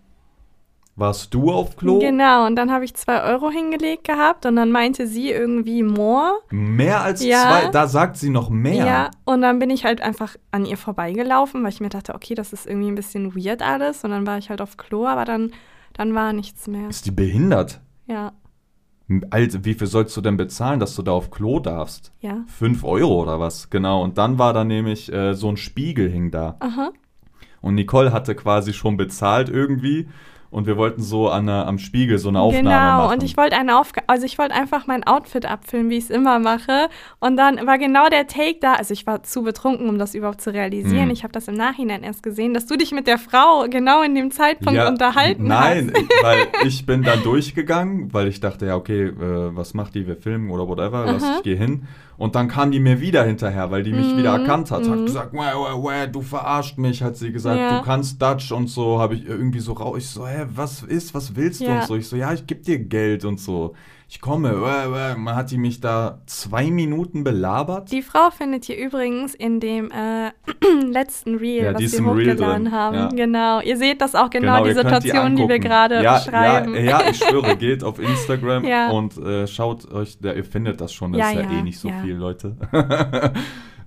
[0.95, 1.99] warst du auf Klo.
[1.99, 6.33] Genau, und dann habe ich zwei Euro hingelegt gehabt und dann meinte sie irgendwie more.
[6.51, 7.41] Mehr als Ja.
[7.41, 8.85] zwei, da sagt sie noch mehr.
[8.85, 12.35] Ja, und dann bin ich halt einfach an ihr vorbeigelaufen, weil ich mir dachte, okay,
[12.35, 14.03] das ist irgendwie ein bisschen weird alles.
[14.03, 15.51] Und dann war ich halt auf Klo, aber dann,
[15.93, 16.89] dann war nichts mehr.
[16.89, 17.79] Ist die behindert?
[18.05, 18.33] Ja,
[19.29, 22.13] Alter, wie viel sollst du denn bezahlen, dass du da auf Klo darfst?
[22.21, 22.43] ja.
[22.47, 23.69] Fünf Euro oder was?
[23.69, 24.03] Genau.
[24.03, 26.55] Und dann war da nämlich äh, so ein Spiegel hing da.
[26.59, 26.91] Aha.
[27.61, 30.07] Und Nicole hatte quasi schon bezahlt irgendwie.
[30.51, 33.13] Und wir wollten so an der, am Spiegel so eine Aufnahme genau, machen.
[33.13, 36.09] und ich wollte eine Aufgabe, also ich wollte einfach mein Outfit abfilmen, wie ich es
[36.09, 36.89] immer mache.
[37.19, 40.41] Und dann war genau der Take da, also ich war zu betrunken, um das überhaupt
[40.41, 41.05] zu realisieren.
[41.05, 41.11] Hm.
[41.11, 44.13] Ich habe das im Nachhinein erst gesehen, dass du dich mit der Frau genau in
[44.13, 46.01] dem Zeitpunkt Ja, unterhalten Nein, hast.
[46.03, 49.13] ich- weil ich bin dann durchgegangen, weil ich dachte, ja, okay, äh,
[49.55, 50.05] was macht die?
[50.05, 51.87] Wir filmen oder whatever, lass ich gehe hin.
[52.21, 54.87] Und dann kam die mir wieder hinterher, weil die mich Mhm, wieder erkannt hat.
[54.87, 55.05] Hat mhm.
[55.07, 57.79] gesagt, wah, wah, wah, du verarscht mich, hat sie gesagt, Ja.
[57.79, 58.99] du kannst Dutch und so.
[58.99, 59.97] Habe ich irgendwie so raus.
[59.97, 61.79] Ich so, hä, was ist, was willst du Ja.
[61.79, 61.95] und so.
[61.95, 63.73] Ich so, ja, ich geb dir Geld und so.
[64.13, 64.61] Ich komme.
[64.61, 65.15] Wah, wah.
[65.15, 67.93] Man hat die mich da zwei Minuten belabert.
[67.93, 70.31] Die Frau findet ihr übrigens in dem äh,
[70.85, 72.95] letzten Reel, Ja, die was wir Reel hochgeladen drin, haben.
[72.97, 73.07] ja.
[73.07, 73.61] Genau.
[73.61, 75.61] Ihr seht das auch genau, die ihr könnt Situation, die, wir angucken.
[75.61, 76.75] gerade ja, schreiben.
[76.75, 80.91] Ja, ja, ich schwöre, geht auf Instagram und äh, schaut euch, da, ihr findet das
[80.91, 82.57] schon, das ist ja, eh nicht so viel, Leute.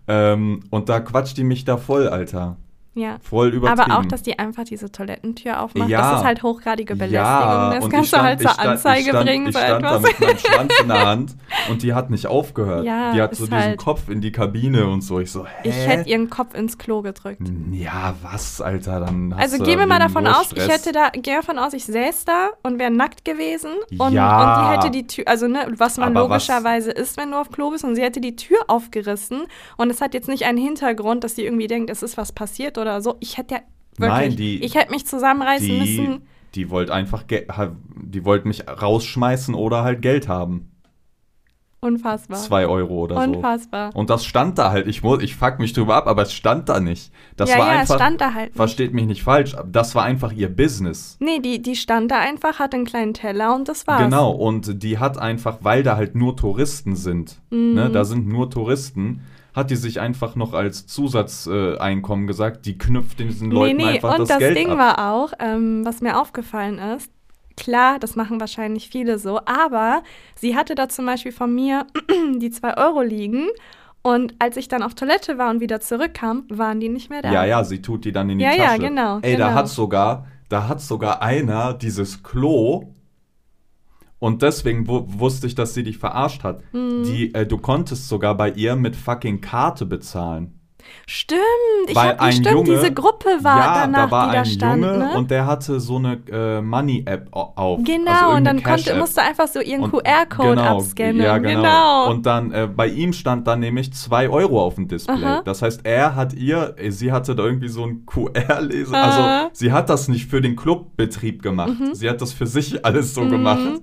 [0.09, 2.57] ähm, und da quatscht die mich da voll, Alter.
[2.95, 3.17] Ja.
[3.23, 3.91] Voll übertrieben.
[3.91, 6.11] Aber auch, dass die einfach diese Toilettentür aufmacht, Ja.
[6.13, 7.25] das ist halt hochgradige Belästigung.
[7.25, 9.85] Ja, das und kannst du halt zur stand, Anzeige ich stand, bringen, ich so stand
[9.85, 10.03] da etwas.
[10.03, 11.37] mit meinem Schwanz in der Hand
[11.71, 12.85] und die hat nicht aufgehört.
[12.85, 15.19] Ja, die hat so diesen halt- Kopf in die Kabine und so.
[15.21, 15.51] Ich so, hä?
[15.69, 17.41] Ich hätte ihren Kopf ins Klo gedrückt.
[17.73, 21.35] ja, was, Alter, dann hast Also gehen wir mal davon aus, ich hätte da, geh
[21.35, 24.39] davon aus, ich säß da und wäre nackt gewesen und, Ja.
[24.39, 27.39] und die hätte die Tür, also ne, was man Aber was- logischerweise ist, wenn du
[27.41, 29.43] auf Klo bist und sie hätte die Tür aufgerissen
[29.77, 32.79] und es hat jetzt nicht einen Hintergrund, dass sie irgendwie denkt, es ist was passiert
[32.79, 33.17] oder so.
[33.21, 33.61] Ich hätte ja
[33.99, 36.23] wirklich, Nein, die- ich hätte mich zusammenreißen die, müssen.
[36.55, 40.71] die wollte einfach, die wollte mich rausschmeißen oder halt Geld haben.
[41.81, 42.39] Unfassbar.
[42.39, 43.31] Zwei Euro oder so.
[43.31, 43.95] Unfassbar.
[43.95, 44.87] Und das stand da halt.
[44.87, 47.13] Ich, muss, ich fuck mich drüber ab, aber es stand da nicht.
[47.37, 47.97] Das ja, war ja, einfach.
[47.97, 48.55] es stand da halt.
[48.55, 49.55] Versteht mich nicht falsch.
[49.71, 51.19] Das war einfach ihr Business.
[51.21, 54.01] Nee, die, die stand da einfach, hat einen kleinen Teller und das war's.
[54.03, 54.31] Genau.
[54.31, 57.75] Und die hat einfach, weil da halt nur Touristen sind, Mhm.
[57.75, 59.21] ne, da sind nur Touristen,
[59.55, 63.91] hat die sich einfach noch als Zusatzeinkommen Einkommen gesagt, die knüpft diesen Leuten nee, nee,
[63.95, 64.79] einfach und das, das, Ding ab.
[64.79, 67.11] war auch, ähm, was mir aufgefallen ist,
[67.57, 70.03] klar, das machen wahrscheinlich viele so, aber
[70.35, 71.87] sie hatte da zum Beispiel von mir
[72.39, 73.47] die zwei Euro liegen
[74.03, 77.33] und als ich dann auf Toilette war und wieder zurückkam, waren die nicht mehr da.
[77.33, 78.81] Ja, ja, sie tut die dann in die Ja, ja, Tasche.
[78.81, 79.59] genau, Ey, da genau.
[79.61, 82.94] hat sogar, da hat sogar einer dieses Klo
[84.25, 86.61] und deswegen wu wusste ich, dass sie dich verarscht hat.
[86.73, 87.05] Mhm.
[87.05, 90.59] Die, äh, du konntest sogar bei ihr mit fucking Karte bezahlen.
[91.07, 91.41] Stimmt,
[91.89, 94.39] ich Weil hab, ein stimmt, Junge- diese Gruppe war ja, danach, da war die da
[94.41, 95.13] ein stand, Junge ne?
[95.17, 97.81] und der hatte so eine äh, Money-App au- auf.
[97.85, 101.23] Genau, also und dann konnte, musste einfach so ihren QR-Code genau, abscannen.
[101.23, 101.61] Ja, genau.
[101.63, 102.11] genau.
[102.11, 105.15] Und dann äh, bei ihm stand dann nämlich 2 Euro auf dem Display.
[105.25, 105.43] Aha.
[105.45, 108.95] Das heißt, er hat ihr, äh, sie hatte da irgendwie so einen QR-Leser.
[108.95, 111.81] Also sie hat das nicht für den Clubbetrieb gemacht.
[111.81, 111.95] Mhm.
[111.95, 113.81] Sie hat das für sich alles so gemacht.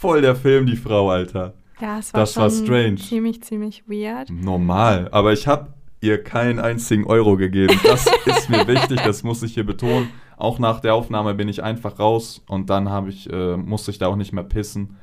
[0.00, 1.54] Voll der Film, die Frau, Alter.
[1.80, 2.96] ja, es war das war strange.
[2.96, 4.30] ziemlich, ziemlich weird.
[4.30, 5.08] Normal.
[5.10, 7.78] Aber ich habe ihr keinen einzigen Euro gegeben.
[7.82, 10.08] Das ist mir wichtig, das muss ich hier betonen.
[10.36, 13.98] Auch nach der Aufnahme bin ich einfach raus und dann habe ich, äh, musste ich
[13.98, 14.96] da auch nicht mehr pissen.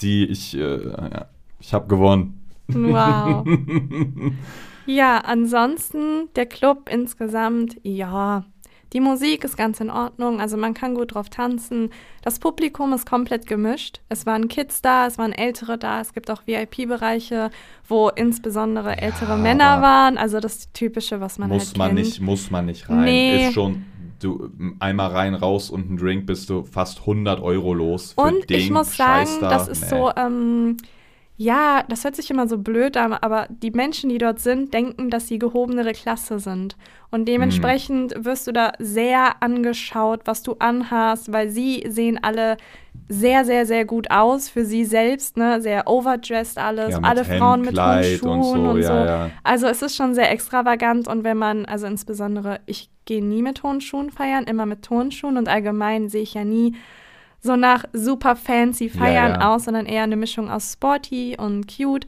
[0.00, 1.26] Die, ich, äh, ja,
[1.58, 2.40] ich habe gewonnen.
[2.68, 3.46] Wow.
[4.86, 8.44] Ja, ansonsten der Club insgesamt, ja.
[8.92, 11.90] Die Musik ist ganz in Ordnung, also man kann gut drauf tanzen.
[12.22, 14.00] Das Publikum ist komplett gemischt.
[14.08, 17.50] Es waren Kids da, es waren Ältere da, es gibt auch VIP-Bereiche,
[17.86, 20.18] wo insbesondere ältere Männer aber waren.
[20.18, 22.00] Also das Typische, was man muss halt man kennt.
[22.00, 23.04] nicht, muss man nicht rein.
[23.04, 23.46] Nee.
[23.46, 23.84] Ist schon,
[24.18, 24.50] du
[24.80, 28.14] einmal rein, raus und ein Drink bist du fast 100 Euro los.
[28.14, 29.50] Für Und ich muss sagen, da.
[29.50, 29.88] das ist Nee.
[29.88, 30.76] so, ähm,
[31.42, 35.08] ja, das hört sich immer so blöd an, aber die Menschen, die dort sind, denken,
[35.08, 36.76] dass sie gehobenere Klasse sind.
[37.10, 38.24] Und dementsprechend Mhm.
[38.26, 42.58] wirst du da sehr angeschaut, was du anhast, weil sie sehen alle
[43.08, 45.62] sehr, sehr, sehr gut aus für sie selbst, ne?
[45.62, 48.92] Sehr overdressed alles, Ja, alle Frauen mit hohen Schuhen Kleid und so.
[48.92, 49.30] ja, ja.
[49.42, 53.62] Also es ist schon sehr extravagant und wenn man, also insbesondere, ich gehe nie mit
[53.62, 56.74] hohen Schuhen feiern, immer mit Tonschuhen und allgemein sehe ich ja nie
[57.42, 59.48] so nach super fancy Feiern ja.
[59.54, 62.06] aus, sondern eher eine Mischung aus sporty und cute.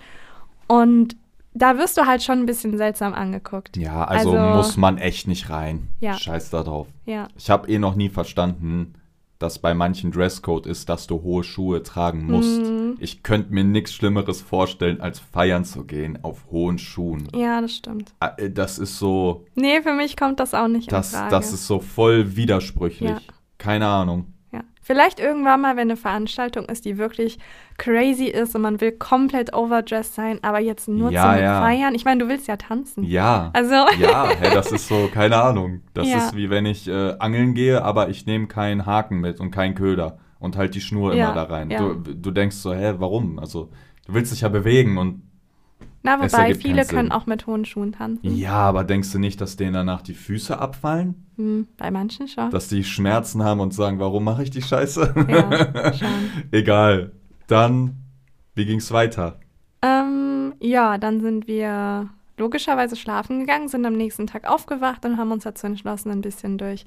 [0.67, 1.17] Und
[1.55, 3.77] da wirst du halt schon ein bisschen seltsam angeguckt.
[3.77, 5.89] Ja, also, Also- muss man echt nicht rein.
[6.01, 6.15] Ja.
[6.15, 6.87] Scheiß da drauf.
[7.05, 7.29] Ja.
[7.37, 8.95] Ich habe eh noch nie verstanden,
[9.39, 12.61] dass bei manchen Dresscode ist, dass du hohe Schuhe tragen musst.
[12.63, 12.97] Mhm.
[13.01, 17.27] Ich könnte mir nichts Schlimmeres vorstellen, als feiern zu gehen auf hohen Schuhen.
[17.35, 18.15] Ja, das stimmt.
[18.21, 21.31] Ah, äh, Das ist so, Nee, für mich kommt das auch nicht das, in Frage.
[21.33, 23.11] das ist so voll widersprüchlich.
[23.11, 23.19] Ja.
[23.59, 24.27] Keine Ahnung.
[24.53, 24.61] Ja.
[24.83, 27.39] Vielleicht irgendwann mal, wenn eine Veranstaltung ist, die wirklich
[27.79, 31.61] crazy ist und man will komplett overdressed sein, aber jetzt nur Ja, zum ja.
[31.63, 31.95] Feiern.
[31.95, 33.03] Ich meine, du willst ja tanzen.
[33.05, 33.51] Ja.
[33.55, 35.81] Also, Ja, hä, das ist so, keine Ahnung.
[35.95, 36.19] Das Ja.
[36.19, 39.75] ist wie wenn ich äh, angeln gehe, aber ich nehme keinen Haken mit und keinen
[39.75, 41.71] Köder und halt die Schnur immer da rein.
[41.71, 43.39] Du, du denkst so, hä, warum?
[43.39, 43.71] Also,
[44.07, 45.23] du willst dich ja bewegen und
[46.03, 48.35] na, wobei viele können auch mit hohen Schuhen tanzen.
[48.37, 51.27] ja, aber denkst du nicht, dass denen danach die Füße abfallen?
[51.37, 52.51] Hm, bei manchen schon.
[52.51, 55.15] Dass die Schmerzen haben und sagen, warum mache ich die Scheiße?
[55.29, 56.09] Ja, schon.
[56.51, 57.13] Egal.
[57.47, 57.97] Dann,
[58.55, 59.41] wie ging's weiter?
[59.83, 65.33] Ähm, ja, dann sind wir logischerweise schlafen gegangen, sind am nächsten Tag aufgewacht und haben
[65.33, 66.85] uns dazu entschlossen, ein bisschen durch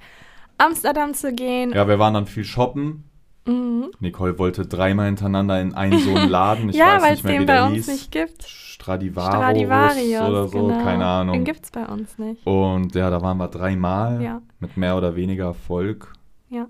[0.58, 1.72] Amsterdam zu gehen.
[1.74, 3.04] Ja, wir waren dann viel shoppen.
[3.46, 3.92] Mhm.
[4.00, 6.70] Nicole wollte dreimal hintereinander in einen so einen Laden.
[6.70, 7.88] Ich ja, weiß weil nicht es mehr, den wie bei der uns hieß.
[7.88, 8.44] nicht gibt.
[8.44, 10.84] Stradivarius, Stradivarius oder so, genau.
[10.84, 11.34] keine Ahnung.
[11.34, 12.46] Den gibt es bei uns nicht.
[12.46, 14.42] Und ja, da waren wir dreimal Ja.
[14.60, 16.14] mit mehr oder weniger Erfolg.
[16.50, 16.68] Ja,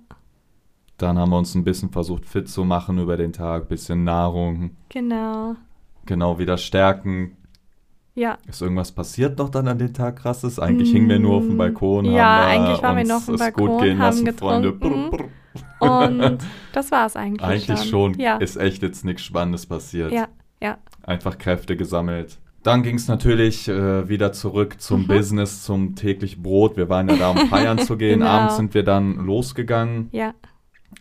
[0.97, 4.71] Dann haben wir uns ein bisschen versucht fit zu machen über den Tag, bisschen Nahrung,
[4.89, 5.55] genau.
[6.05, 7.35] genau wieder stärken.
[8.13, 10.57] Ja, Ist irgendwas passiert noch dann an den Tag krasses?
[10.57, 12.05] Eigentlich hingen wir nur auf dem Mm, Balkon.
[12.05, 14.71] ja, haben eigentlich waren wir noch auf dem es gut Balkon, gehen haben lassen, Freunde.
[14.71, 15.09] getrunken.
[15.09, 15.25] Brr, brr.
[15.79, 16.37] Und
[16.73, 18.13] das war es eigentlich, Eigentlich schon.
[18.19, 20.11] Ja, Ist echt jetzt nichts Spannendes passiert.
[20.11, 20.27] ja,
[20.61, 20.77] ja.
[21.03, 22.39] Einfach Kräfte gesammelt.
[22.63, 25.07] Dann ging es natürlich äh, wieder zurück zum Mhm.
[25.07, 26.77] Business, zum täglich Brot.
[26.77, 28.19] Wir waren ja da, um feiern zu gehen.
[28.21, 28.31] Genau.
[28.31, 30.33] Abends sind wir dann losgegangen ja.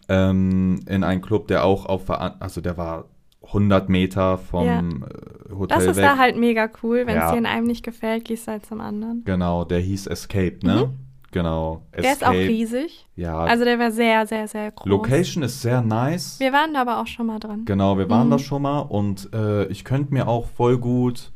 [0.08, 3.06] ähm, in einen Club, der auch auf, also der war
[3.46, 4.80] 100 Meter vom Ja.
[4.80, 6.04] äh, Hotel Das ist weg.
[6.04, 7.04] da halt mega cool.
[7.06, 7.32] Wenn es Ja.
[7.32, 9.22] dir in einem nicht gefällt, gehst du halt zum anderen.
[9.24, 10.90] Genau, der hieß Escape, ne?
[11.34, 11.82] Genau.
[11.96, 12.00] Mhm.
[12.02, 13.06] Der ist auch riesig.
[13.16, 14.86] Ja, Also der war sehr, sehr, sehr groß.
[14.88, 16.38] Location ist sehr nice.
[16.38, 17.64] Wir waren da aber auch schon mal drin.
[17.64, 18.30] Genau, wir waren Mhm.
[18.30, 21.32] da schon mal und äh, ich könnte mir auch voll gut.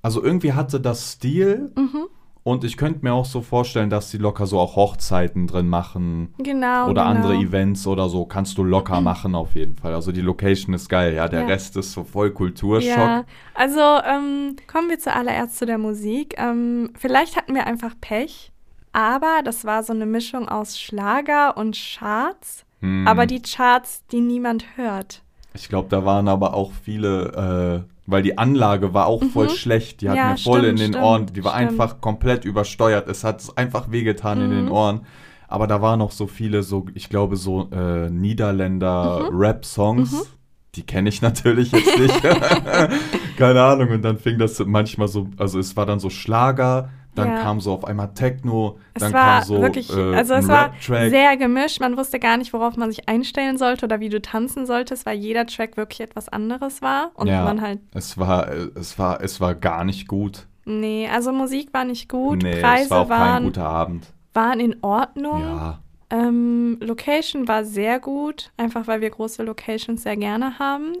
[0.00, 2.06] Also irgendwie hatte das Stil Mhm.
[2.44, 6.32] und ich könnte mir auch so vorstellen, dass die locker so auch Hochzeiten drin machen
[6.38, 6.84] Genau.
[6.88, 7.14] oder genau.
[7.14, 8.24] andere Events oder so.
[8.24, 9.92] Kannst du locker machen auf jeden Fall.
[9.92, 11.28] Also die Location ist geil, ja.
[11.28, 11.46] Der Ja.
[11.46, 12.96] Rest ist so voll Kulturschock.
[12.96, 13.24] Ja,
[13.54, 16.36] also ähm, kommen wir zuallererst zu der Musik.
[16.38, 18.52] Ähm, vielleicht hatten wir einfach Pech,
[18.92, 22.64] aber das war so eine Mischung aus Schlager und Charts.
[22.80, 23.06] Hm.
[23.08, 25.22] Aber die Charts, die niemand hört.
[25.54, 29.50] Ich glaube, da waren aber auch viele, äh, weil die Anlage war auch voll Mhm.
[29.50, 30.00] schlecht.
[30.00, 31.70] Die hat Ja, mir voll in stimmt, den stimmt, Ohren, die war stimmt.
[31.72, 33.08] einfach komplett übersteuert.
[33.08, 34.72] Es hat einfach wehgetan in den Mhm.
[34.72, 35.06] Ohren.
[35.48, 39.36] Aber da waren noch so viele, so, ich glaube, so äh, Niederländer Mhm.
[39.38, 40.28] Rap-Songs.
[40.74, 42.22] Die kenne ich natürlich jetzt nicht.
[43.36, 43.88] Keine Ahnung.
[43.90, 47.42] Und dann fing das manchmal so, also es war dann so Schlager, dann Ja.
[47.42, 50.72] kam so auf einmal Techno, Es dann war kam so wirklich, äh, also es war
[51.10, 51.80] sehr gemischt.
[51.80, 55.18] Man wusste gar nicht, worauf man sich einstellen sollte oder wie du tanzen solltest, weil
[55.18, 57.10] jeder Track wirklich etwas anderes war.
[57.14, 57.44] Und Ja.
[57.44, 60.46] man halt, Es war, es war, es war gar nicht gut.
[60.64, 64.06] nee, also Musik war nicht gut, nee, Preise es war auch kein waren, guter Abend.
[64.34, 65.40] waren in Ordnung.
[65.42, 65.78] Ja.
[66.10, 70.94] Ähm, Location war sehr gut, einfach weil wir große Locations sehr gerne haben.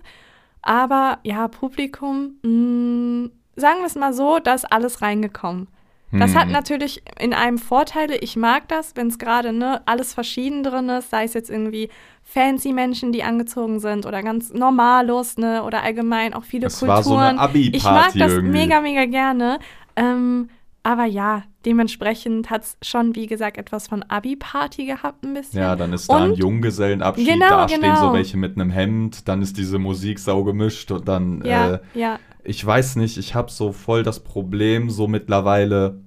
[0.62, 5.68] Aber ja, Publikum, mh, sagen wir es mal so, da ist alles reingekommen.
[6.10, 6.52] Das hat Hm.
[6.52, 8.16] natürlich in einem Vorteile.
[8.18, 11.90] Ich mag das, wenn es gerade ne, alles verschieden drin ist, sei es jetzt irgendwie
[12.24, 16.96] fancy Menschen, die angezogen sind oder ganz normalos, ne, oder allgemein auch viele Es Kulturen.
[16.96, 18.58] war so eine Abi-Party ich mag das irgendwie.
[18.58, 19.58] mega, mega gerne.
[19.96, 20.48] Ähm,
[20.82, 25.60] aber ja, dementsprechend hat es schon, wie gesagt, etwas von Abi-Party gehabt ein bisschen.
[25.60, 28.12] Ja, dann ist da ein Und- Junggesellenabschied, Genau, da stehen so genau.
[28.14, 32.18] welche mit einem Hemd, dann ist diese Musik sau gemischt und dann, Ja, äh, ja,
[32.48, 36.00] ich weiß nicht, ich habe so voll das Problem, so mittlerweile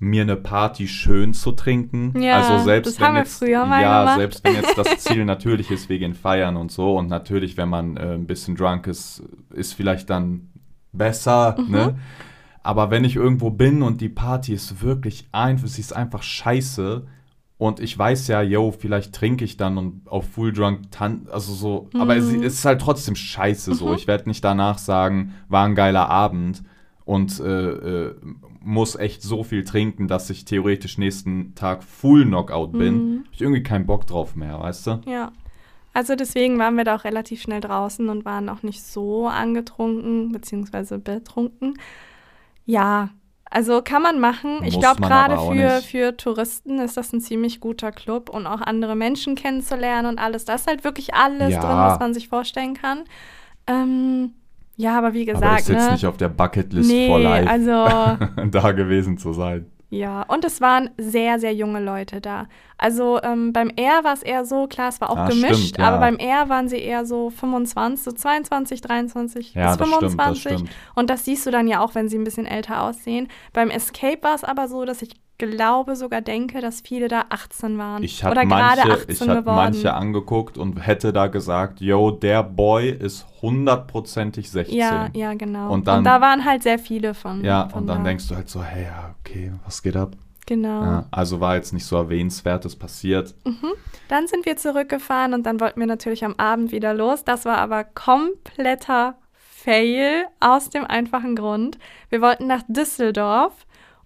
[0.00, 2.20] mir eine Party schön zu trinken.
[2.20, 4.98] Ja, also selbst das wenn haben wir jetzt, früher mal ja, selbst wenn jetzt das
[4.98, 8.56] Ziel natürlich ist, wir gehen feiern und so und natürlich, wenn man äh, ein bisschen
[8.56, 9.22] drunk ist,
[9.54, 10.48] ist vielleicht dann
[10.92, 11.70] besser, Mhm.
[11.70, 11.94] ne?
[12.62, 17.06] Aber wenn ich irgendwo bin und die Party ist wirklich einfach, sie ist einfach scheiße
[17.58, 21.52] und ich weiß ja, yo, vielleicht trinke ich dann und auf Full Drunk tan also
[21.52, 22.42] so, aber es, Mhm.
[22.42, 23.88] es ist halt trotzdem scheiße so.
[23.88, 23.94] Mhm.
[23.94, 26.62] Ich werde nicht danach sagen, war ein geiler Abend
[27.04, 28.14] und äh, äh,
[28.60, 32.94] muss echt so viel trinken, dass ich theoretisch nächsten Tag Full Knockout bin.
[32.94, 33.18] Mhm.
[33.26, 35.00] Hab ich irgendwie keinen Bock drauf mehr, weißt du?
[35.06, 35.32] ja.
[35.96, 40.32] Also deswegen waren wir da auch relativ schnell draußen und waren auch nicht so angetrunken
[40.32, 41.78] beziehungsweise betrunken.
[42.66, 43.10] Ja,
[43.54, 44.64] also kann man machen.
[44.64, 48.28] Ich Muss glaube, man gerade aber für, für Touristen ist das ein ziemlich guter Club
[48.28, 50.44] und auch andere Menschen kennenzulernen und alles.
[50.44, 51.60] Da ist halt wirklich alles Ja.
[51.60, 53.04] drin, was man sich vorstellen kann.
[53.68, 54.32] Ähm,
[54.76, 55.92] ja, aber wie aber gesagt, ist jetzt ne?
[55.92, 57.70] nicht auf der Bucketlist nee, for life, also
[58.50, 59.70] da gewesen zu sein.
[59.94, 62.46] Ja, und es waren sehr, sehr junge Leute da.
[62.78, 65.78] Also ähm, beim R war es eher so, klar, es war auch Ah, gemischt, stimmt,
[65.78, 65.88] ja.
[65.88, 70.02] aber beim R waren sie eher so 25, so 22, 23 Ja, bis das stimmt,
[70.02, 70.42] das 25.
[70.52, 70.70] stimmt.
[70.94, 73.28] Und das siehst du dann ja auch, wenn sie ein bisschen älter aussehen.
[73.52, 77.76] Beim Escape war es aber so, dass ich glaube, sogar denke, dass viele da 18
[77.78, 78.02] waren.
[78.02, 79.56] Ich hatte Oder gerade manche, 18 ich hatte geworden.
[79.56, 84.76] manche angeguckt und hätte da gesagt, yo, der Boy ist hundertprozentig 16.
[84.78, 85.72] ja, ja, genau.
[85.72, 87.42] Und dann- da waren halt sehr viele von.
[87.44, 88.10] Ja, von und dann da.
[88.10, 90.12] denkst du halt so, hey, ja, okay, was geht ab?
[90.46, 90.82] Genau.
[90.82, 93.34] Ja, also war jetzt nicht so erwähnenswertes passiert.
[94.08, 97.24] Dann sind wir zurückgefahren und dann wollten wir natürlich am Abend wieder los.
[97.24, 101.78] Das war aber kompletter Fail aus dem einfachen Grund.
[102.10, 103.63] Wir wollten nach Düsseldorf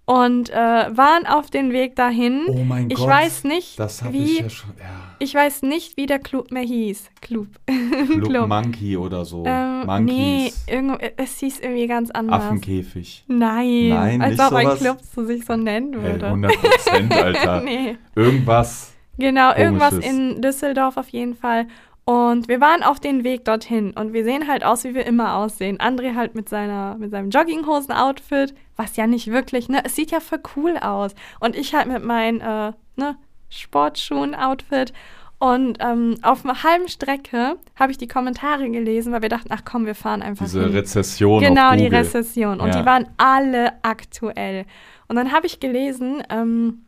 [0.09, 2.47] und äh, waren auf dem Weg dahin.
[2.49, 3.79] Oh mein ich Gott, weiß nicht,
[4.11, 4.71] wie ich ja schon.
[4.79, 4.87] Ja.
[5.19, 7.11] ich weiß nicht, wie der Club mehr hieß.
[7.21, 7.49] Club.
[7.67, 8.49] Club, Club.
[8.49, 9.45] Monkey oder so.
[9.47, 12.43] Ähm, nee, irgendwo, es hieß irgendwie ganz anders.
[12.43, 13.25] Affenkäfig.
[13.29, 14.79] Nein, Nein, als ob ein?
[14.79, 16.25] Club so sich so nennen würde.
[16.25, 17.61] 100 Prozent, Alter.
[17.61, 17.99] nee.
[18.15, 18.95] Irgendwas.
[19.19, 20.11] Genau, irgendwas Komisches.
[20.11, 21.67] in Düsseldorf auf jeden Fall.
[22.09, 25.35] Und wir waren auf den Weg dorthin und wir sehen halt aus, wie wir immer
[25.35, 25.77] aussehen.
[25.77, 30.21] André halt mit, seiner, mit seinem Jogginghosen-Outfit, was ja nicht wirklich, ne, es sieht ja
[30.21, 31.15] voll cool aus.
[31.39, 33.19] Und ich halt mit meinen, äh, ne,
[33.51, 34.95] Sportschuhen-Outfit.
[35.39, 39.67] Und ähm, auf einer halben Strecke habe ich die Kommentare gelesen, weil wir dachten, ach
[39.67, 40.73] komm, wir fahren einfach Diese hin.
[40.73, 41.89] Rezession Genau, die.
[41.89, 42.59] Rezession.
[42.61, 42.81] Und Ja.
[42.81, 44.65] die waren alle aktuell.
[45.09, 46.87] Und dann habe ich gelesen, ähm,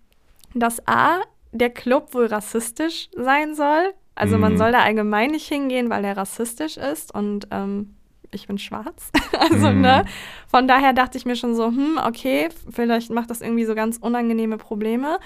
[0.54, 1.18] dass A,
[1.52, 3.92] der Club wohl rassistisch sein soll.
[4.14, 4.58] Also man Mhm.
[4.58, 7.14] soll da allgemein nicht hingehen, weil der rassistisch ist.
[7.14, 7.94] Und ähm,
[8.32, 9.10] ich bin schwarz.
[9.38, 9.80] also, Mhm.
[9.80, 10.04] ne?
[10.48, 13.96] Von daher dachte ich mir schon so, hm, okay, vielleicht macht das irgendwie so ganz
[13.96, 15.18] unangenehme Probleme.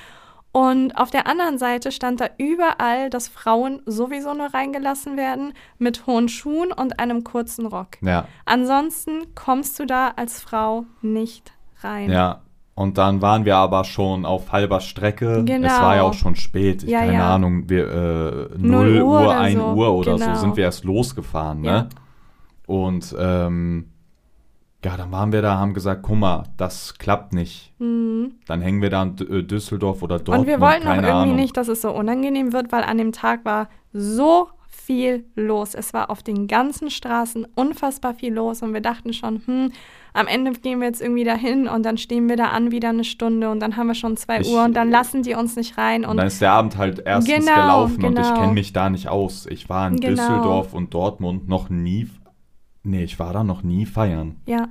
[0.53, 6.07] Und auf der anderen Seite stand da überall, dass Frauen sowieso nur reingelassen werden mit
[6.07, 7.99] hohen Schuhen und einem kurzen Rock.
[8.03, 12.11] Ja, Ansonsten kommst du da als Frau nicht rein.
[12.13, 12.41] ja.
[12.77, 15.45] Und dann waren wir aber schon auf halber Strecke.
[15.45, 15.69] Genau.
[15.69, 16.83] Es war ja auch schon spät.
[16.83, 17.35] Ich, Ja, keine ja.
[17.35, 19.67] Ahnung, wir, äh, 0 Null Uhr Uhr, oder 1 so.
[19.75, 20.35] Uhr oder Genau.
[20.35, 21.61] so sind wir erst losgefahren.
[21.61, 21.69] Ne?
[21.69, 21.89] Ja.
[22.67, 23.91] Und ähm,
[24.85, 27.73] ja, dann waren wir da, haben gesagt, guck mal, das klappt nicht.
[27.79, 28.33] Mhm.
[28.47, 30.41] Dann hängen wir da in äh, Düsseldorf oder Dortmund.
[30.41, 31.37] Und wir wollten auch irgendwie Ahnung.
[31.37, 35.75] nicht, dass es so unangenehm wird, weil an dem Tag war so viel los.
[35.75, 39.73] Es war auf den ganzen Straßen unfassbar viel los und wir dachten schon, hm,
[40.13, 43.05] am Ende gehen wir jetzt irgendwie dahin und dann stehen wir da an wieder eine
[43.05, 45.77] Stunde und dann haben wir schon zwei Ich- Uhr und dann lassen die uns nicht
[45.79, 48.41] rein Und und dann ist der Abend halt erstens Genau, gelaufen und ich genau.
[48.41, 49.47] kenne mich da nicht aus.
[49.47, 50.11] Ich war in Genau.
[50.11, 52.09] Düsseldorf und Dortmund noch nie.
[52.83, 54.37] Nee, ich war da noch nie feiern.
[54.47, 54.69] ja,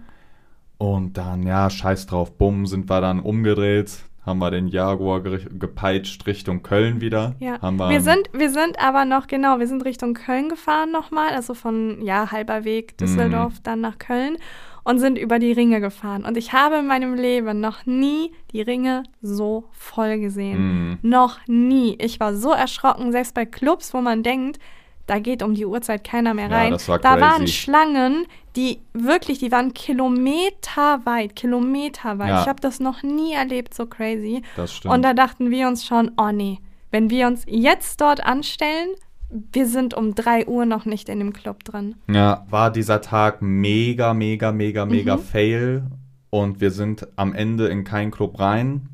[0.78, 3.92] Und dann, ja, scheiß drauf, bumm, sind wir dann umgedreht,
[4.26, 7.36] haben wir den Jaguar ge gepeitscht Richtung Köln wieder.
[7.40, 7.62] ja.
[7.62, 11.30] Haben wir, Wir sind, wir sind aber noch, genau, wir sind Richtung Köln gefahren nochmal,
[11.34, 14.38] also von, ja, halber Weg Düsseldorf dann nach Köln
[14.86, 16.26] und sind über die Ringe gefahren.
[16.26, 21.00] Und ich habe in meinem Leben noch nie die Ringe so voll gesehen.
[21.04, 21.98] Mm, Noch nie.
[22.02, 24.60] Ich war so erschrocken, selbst bei Clubs, wo man denkt,
[25.08, 26.72] da geht um die Uhrzeit keiner mehr Ja, rein.
[26.72, 32.30] das war da waren Schlangen, die wirklich, die waren kilometerweit, kilometerweit.
[32.30, 32.42] Ja.
[32.42, 34.42] Ich habe das noch nie erlebt, so crazy.
[34.56, 34.94] das stimmt.
[34.94, 36.60] Und da dachten wir uns schon, oh nee,
[36.92, 38.90] wenn wir uns jetzt dort anstellen,
[39.52, 41.96] wir sind um 3 Uhr noch nicht in dem Club drin.
[42.08, 45.22] ja, war dieser Tag mega, mega, mega, mega Mhm.
[45.22, 45.84] fail.
[46.30, 48.90] Und wir sind am Ende in keinen Club rein,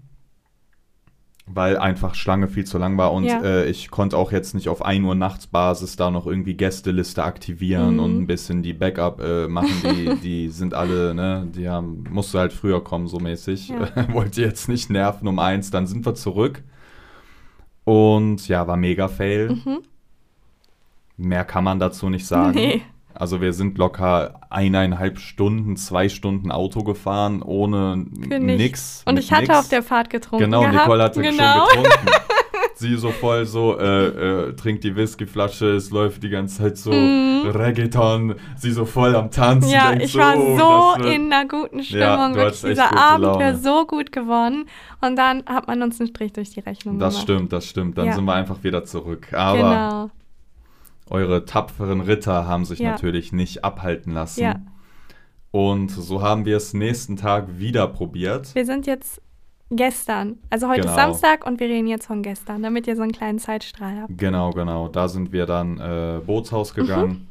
[1.52, 3.12] weil einfach Schlange viel zu lang war.
[3.12, 3.42] Und Ja.
[3.42, 7.24] äh, ich konnte auch jetzt nicht auf 1 Uhr nachts Basis da noch irgendwie Gästeliste
[7.24, 8.00] aktivieren Mhm.
[8.00, 9.72] und ein bisschen die Backup äh, machen.
[9.84, 13.70] Die, die sind alle, ne, die haben, musste halt früher kommen, so mäßig.
[13.70, 13.90] Ja.
[14.14, 15.72] Wollte jetzt nicht nerven um eins.
[15.72, 16.62] Dann sind wir zurück.
[17.84, 19.50] Und ja, war mega fail.
[19.66, 19.80] Mhm.
[21.18, 22.56] Mehr kann man dazu nicht sagen.
[22.56, 22.82] Nee.
[23.20, 29.04] Also wir sind locker eineinhalb Stunden, zwei Stunden Auto gefahren, ohne nix.
[29.06, 29.60] Und ich hatte nix.
[29.60, 30.46] auf der Fahrt getrunken.
[30.46, 30.78] Genau, gehabt.
[30.78, 31.68] Nicole hatte genau.
[31.68, 32.08] schon getrunken.
[32.76, 36.92] Sie so voll so, äh, äh, trinkt die Whiskyflasche, es läuft die ganze Zeit so
[36.92, 39.70] Reggaeton, sie so voll am Tanzen.
[39.70, 42.34] Ja, ich war oh, so das wird- in einer guten Ja, Stimmung.
[42.34, 44.66] du Wirklich, dieser Abend wäre so gut geworden.
[45.02, 47.24] Und dann hat man uns einen Strich durch die Rechnung Das gemacht.
[47.24, 47.98] stimmt, das stimmt.
[47.98, 48.14] Dann Ja.
[48.14, 49.34] sind wir einfach wieder zurück.
[49.34, 50.10] Aber Genau.
[51.12, 52.92] Eure tapferen Ritter haben sich Ja.
[52.92, 54.42] natürlich nicht abhalten lassen.
[54.42, 54.56] Ja.
[55.52, 58.54] Und so haben wir es nächsten Tag wieder probiert.
[58.54, 59.22] Wir sind jetzt
[59.72, 60.38] gestern.
[60.50, 60.92] Also heute Genau.
[60.94, 64.18] ist Samstag und wir reden jetzt von gestern, damit ihr so einen kleinen Zeitstrahl habt.
[64.18, 64.88] Genau, genau.
[64.88, 67.28] Da sind wir dann äh, Bootshaus gegangen.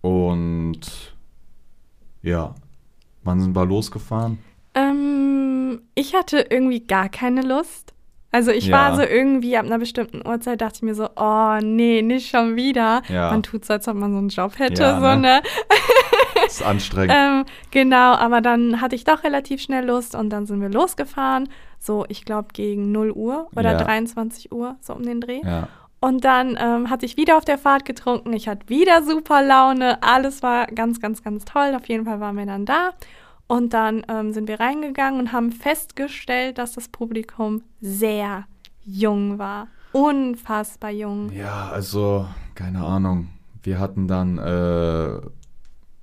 [0.00, 1.14] Und
[2.22, 2.54] ja,
[3.24, 4.38] wann sind wir losgefahren?
[4.74, 7.92] Ähm, ich hatte irgendwie gar keine Lust.
[8.36, 8.76] Also ich Ja.
[8.90, 12.54] war so irgendwie ab einer bestimmten Uhrzeit dachte ich mir so, oh nee, nicht schon
[12.54, 13.00] wieder.
[13.08, 13.30] Ja.
[13.30, 15.16] Man tut so, als ob man so einen Job hätte, Ja, so, ne?
[15.16, 15.42] ne?
[16.34, 17.14] Das ist anstrengend.
[17.16, 21.48] Ähm, genau, aber dann hatte ich doch relativ schnell Lust und dann sind wir losgefahren.
[21.78, 23.78] So, ich glaube gegen 0 Uhr oder Ja.
[23.78, 25.40] 23 Uhr, so um den Dreh.
[25.42, 25.68] ja.
[25.98, 28.34] Und dann ähm, hatte ich wieder auf der Fahrt getrunken.
[28.34, 30.02] Ich hatte wieder super Laune.
[30.02, 31.72] Alles war ganz, ganz, ganz toll.
[31.74, 32.90] Auf jeden Fall waren wir dann da.
[33.48, 38.44] Und dann ähm, sind wir reingegangen und haben festgestellt, dass das Publikum sehr
[38.84, 39.68] jung war.
[39.92, 41.30] Unfassbar jung.
[41.32, 43.28] Ja, also, keine Ahnung.
[43.62, 45.20] Wir hatten dann, äh,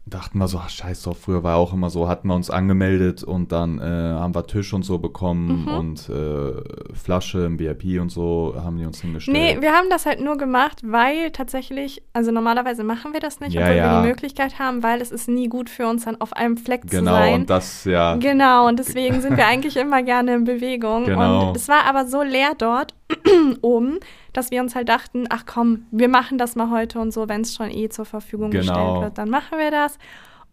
[0.05, 3.23] dachten wir so, ach, scheiß drauf, früher war auch immer so, hatten wir uns angemeldet
[3.23, 5.67] und dann äh, haben wir Tisch und so bekommen Mhm.
[5.69, 6.61] und äh,
[6.93, 9.37] Flasche im VIP und so haben die uns hingestellt.
[9.37, 13.53] Nee, wir haben das halt nur gemacht, weil tatsächlich, also normalerweise machen wir das nicht,
[13.53, 13.91] Ja, obwohl ja.
[13.95, 16.81] wir die Möglichkeit haben, weil es ist nie gut für uns, dann auf einem Fleck
[16.89, 17.33] zu genau, sein.
[17.41, 21.05] und das, ja, Genau, und deswegen sind wir eigentlich immer gerne in Bewegung.
[21.05, 21.49] Genau.
[21.49, 22.93] Und es war aber so leer dort
[23.61, 23.99] oben,
[24.33, 27.41] dass wir uns halt dachten, ach komm, wir machen das mal heute und so, wenn
[27.41, 28.61] es schon eh zur Verfügung Genau.
[28.73, 29.97] gestellt wird, dann machen wir das.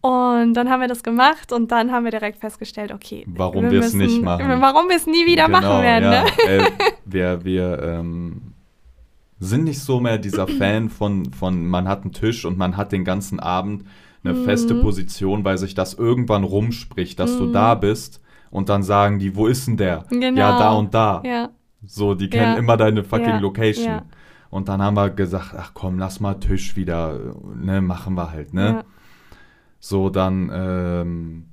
[0.01, 3.81] Und dann haben wir das gemacht und dann haben wir direkt festgestellt, okay, Warum wir
[3.81, 4.59] es nicht machen.
[4.59, 6.11] Warum wir es nie wieder Genau, machen werden.
[6.11, 6.23] ja.
[6.23, 6.29] Ne?
[6.47, 6.71] Äh,
[7.05, 8.53] wir wir ähm,
[9.39, 12.91] sind nicht so mehr dieser Fan von, von, man hat einen Tisch und man hat
[12.91, 13.85] den ganzen Abend
[14.23, 14.43] eine Mhm.
[14.43, 18.21] feste Position, weil sich das irgendwann rumspricht, dass du da bist
[18.51, 20.05] und dann sagen die, wo ist denn der?
[20.09, 20.39] Genau.
[20.39, 21.21] Ja, da und da.
[21.25, 21.49] Ja,
[21.85, 22.29] So, die Ja.
[22.31, 23.39] kennen immer deine fucking Ja.
[23.39, 23.85] Location.
[23.87, 24.01] Ja.
[24.49, 27.17] Und dann haben wir gesagt, ach komm, lass mal Tisch wieder,
[27.55, 28.65] ne, machen wir halt, ne?
[28.65, 28.83] ja.
[29.79, 31.45] So, dann ähm,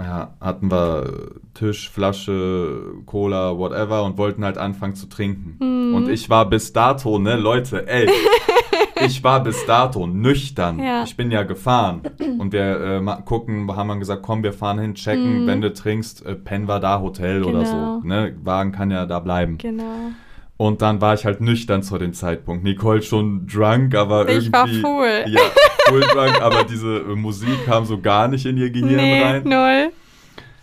[0.00, 5.56] ja, hatten wir Tisch, Flasche, Cola, whatever und wollten halt anfangen zu trinken.
[5.64, 5.94] Mhm.
[5.94, 8.08] Und ich war bis dato, ne, Leute, ey,
[9.04, 10.78] ich war bis dato nüchtern.
[10.78, 11.02] Ja.
[11.04, 12.02] Ich bin ja gefahren.
[12.38, 15.46] Und wir äh, gucken, haben dann gesagt, komm, wir fahren hin, checken, Mhm.
[15.46, 18.00] wenn du trinkst, äh, pennen wir da Hotel oder Genau.
[18.00, 18.06] so.
[18.06, 18.34] Ne?
[18.42, 19.58] Wagen kann ja da bleiben.
[19.58, 19.84] Genau.
[20.56, 22.64] Und dann war ich halt nüchtern zu dem Zeitpunkt.
[22.64, 24.80] Nicole schon drunk, aber Ich war irgendwie.
[24.80, 25.24] full.
[25.26, 25.40] Ja,
[25.88, 29.42] full drunk, aber diese äh, Musik kam so gar nicht in ihr Gehirn Nee, rein.
[29.44, 29.92] null.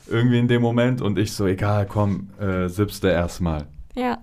[0.08, 1.02] Irgendwie in dem Moment.
[1.02, 3.64] Und ich so, egal, komm, äh, sippste erstmal.
[3.96, 4.18] Ja.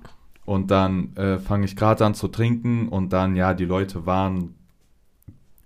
[0.45, 4.55] Und dann äh, fange ich gerade an zu trinken und dann, ja, die Leute waren,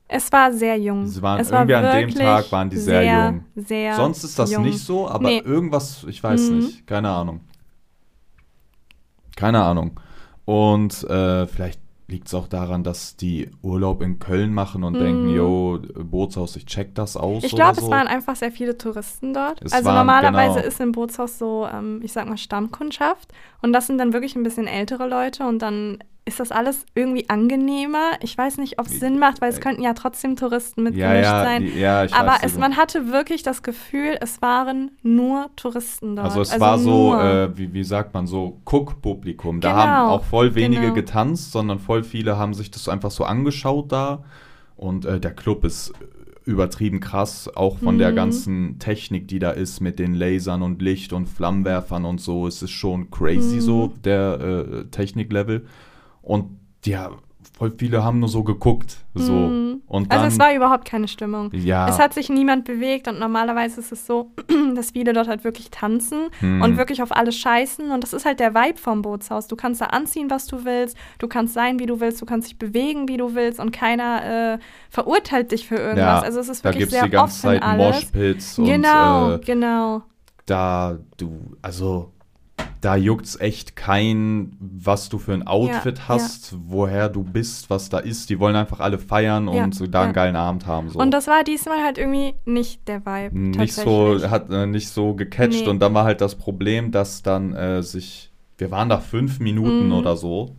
[0.09, 1.07] Es war sehr jung.
[1.07, 3.45] sie waren es war irgendwie an dem Tag waren die sehr, jung.
[3.57, 4.65] Sehr Sonst ist das jung.
[4.65, 5.39] nicht so, aber Nee.
[5.45, 6.57] irgendwas, ich weiß Mhm.
[6.59, 7.41] nicht, keine Ahnung.
[9.35, 9.99] Keine Ahnung.
[10.45, 14.99] Und äh, vielleicht liegt es auch daran, dass die Urlaub in Köln machen und Mhm.
[14.99, 17.43] denken, yo, Bootshaus, ich check das aus.
[17.43, 17.87] Ich glaube, so.
[17.87, 19.61] es waren einfach sehr viele Touristen dort.
[19.63, 20.67] Es also waren, normalerweise genau.
[20.69, 23.33] ist im Bootshaus so, ähm, ich sag mal, Stammkundschaft.
[23.61, 25.99] Und das sind dann wirklich ein bisschen ältere Leute und dann
[26.29, 28.11] ist das alles irgendwie angenehmer.
[28.21, 31.23] Ich weiß nicht, ob es Sinn macht, weil es könnten ja trotzdem Touristen ja, mitgemischt
[31.25, 31.63] ja, sein.
[31.63, 36.17] die, ja, ich Aber weiß, es, man hatte wirklich das Gefühl, es waren nur Touristen
[36.17, 36.27] dort.
[36.27, 39.61] Also es war so, äh, wie, wie sagt man, so Cook-Publikum.
[39.61, 40.95] Da Genau, haben auch voll wenige genau.
[40.95, 44.25] getanzt, sondern voll viele haben sich das einfach so angeschaut da.
[44.77, 45.93] Und äh, der Club ist
[46.45, 48.17] übertrieben krass, auch von der Mhm.
[48.17, 52.47] ganzen Technik, die da ist mit den Lasern und Licht und Flammenwerfern und so.
[52.47, 53.61] Es ist schon crazy Mhm.
[53.61, 55.67] so, der äh, Techniklevel.
[56.27, 57.11] Und ja,
[57.57, 58.99] voll viele haben nur so geguckt.
[59.15, 59.33] So.
[59.33, 59.83] Mhm.
[59.87, 61.51] Und dann, also es war überhaupt keine Stimmung.
[61.53, 64.33] ja, Es hat sich niemand bewegt und normalerweise ist es so,
[64.75, 68.27] dass viele dort halt wirklich tanzen hm, und wirklich auf alles scheißen und das ist
[68.27, 69.47] halt der Vibe vom Bootshaus.
[69.47, 72.49] Du kannst da anziehen, was du willst, du kannst sein, wie du willst, du kannst
[72.49, 74.59] dich bewegen, wie du willst und keiner äh,
[74.91, 75.99] verurteilt dich für irgendwas.
[75.99, 78.03] Ja, also es ist da wirklich gibt es sehr die ganze offen Zeit alles.
[78.03, 80.03] Moshpits Genau, und äh, genau.
[80.45, 82.13] da du, also
[82.81, 87.89] da juckt's echt kein, was du für ein Outfit Ja, hast, woher du bist, was
[87.89, 88.31] da ist.
[88.31, 90.13] Die wollen einfach alle feiern Ja, und so da einen ja.
[90.13, 90.91] geilen Abend haben.
[90.91, 90.99] So.
[90.99, 93.39] Und das war diesmal halt irgendwie nicht der Vibe.
[93.39, 95.69] nicht so, hat äh, nicht so gecatcht Nee.
[95.69, 99.87] und dann war halt das Problem, dass dann äh, sich, wir waren da fünf Minuten
[99.87, 99.93] Mhm.
[99.93, 100.57] oder so.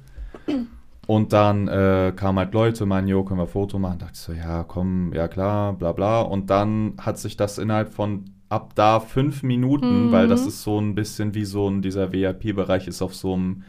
[1.06, 4.00] Und dann äh, kamen halt Leute, meinen, jo, können wir ein Foto machen?
[4.00, 6.20] Dachte ich so, ja, komm, ja klar, bla bla.
[6.22, 10.12] Und dann hat sich das innerhalb von ab da fünf Minuten, Mhm.
[10.12, 13.64] weil das ist so ein bisschen wie so ein, dieser VIP-Bereich ist auf so einem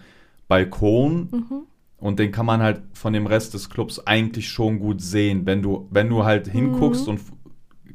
[0.49, 1.63] Balkon Mhm.
[1.99, 5.47] und den kann man halt von dem Rest des Clubs eigentlich schon gut sehen.
[5.47, 7.15] Wenn du, wenn du halt hinguckst Mhm.
[7.15, 7.21] und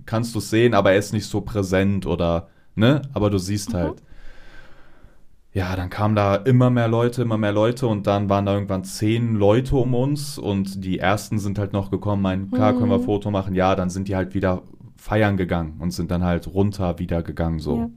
[0.06, 3.02] kannst du es sehen, aber er ist nicht so präsent oder, ne?
[3.14, 3.78] Aber du siehst Mhm.
[3.78, 4.04] halt.
[5.54, 8.84] Ja, dann kamen da immer mehr Leute, immer mehr Leute und dann waren da irgendwann
[8.84, 12.98] zehn Leute um uns und die ersten sind halt noch gekommen, meinen, klar, können wir
[12.98, 13.04] Mhm.
[13.04, 13.54] Foto machen?
[13.54, 14.64] Ja, dann sind die halt wieder
[15.04, 17.78] feiern gegangen und sind dann halt runter wieder gegangen, so.
[17.78, 17.90] Ja.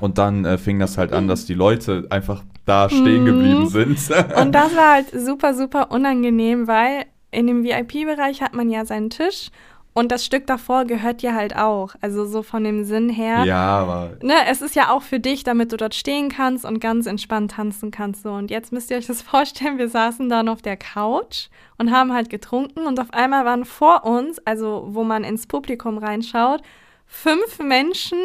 [0.00, 3.26] Und dann äh, fing das halt an, dass die Leute einfach da stehen Mhm.
[3.26, 3.98] geblieben sind.
[4.40, 9.10] Und das war halt super, super unangenehm, weil in dem VIP-Bereich hat man ja seinen
[9.10, 9.50] Tisch
[9.92, 11.94] und das Stück davor gehört dir halt auch.
[12.00, 13.44] Also so von dem Sinn her.
[13.44, 16.80] ja, aber Ne, es ist ja auch für dich, damit du dort stehen kannst und
[16.80, 18.22] ganz entspannt tanzen kannst.
[18.22, 18.30] So.
[18.32, 22.12] Und jetzt müsst ihr euch das vorstellen, wir saßen dann auf der Couch und haben
[22.12, 26.62] halt getrunken und auf einmal waren vor uns, also wo man ins Publikum reinschaut,
[27.06, 28.18] fünf Menschen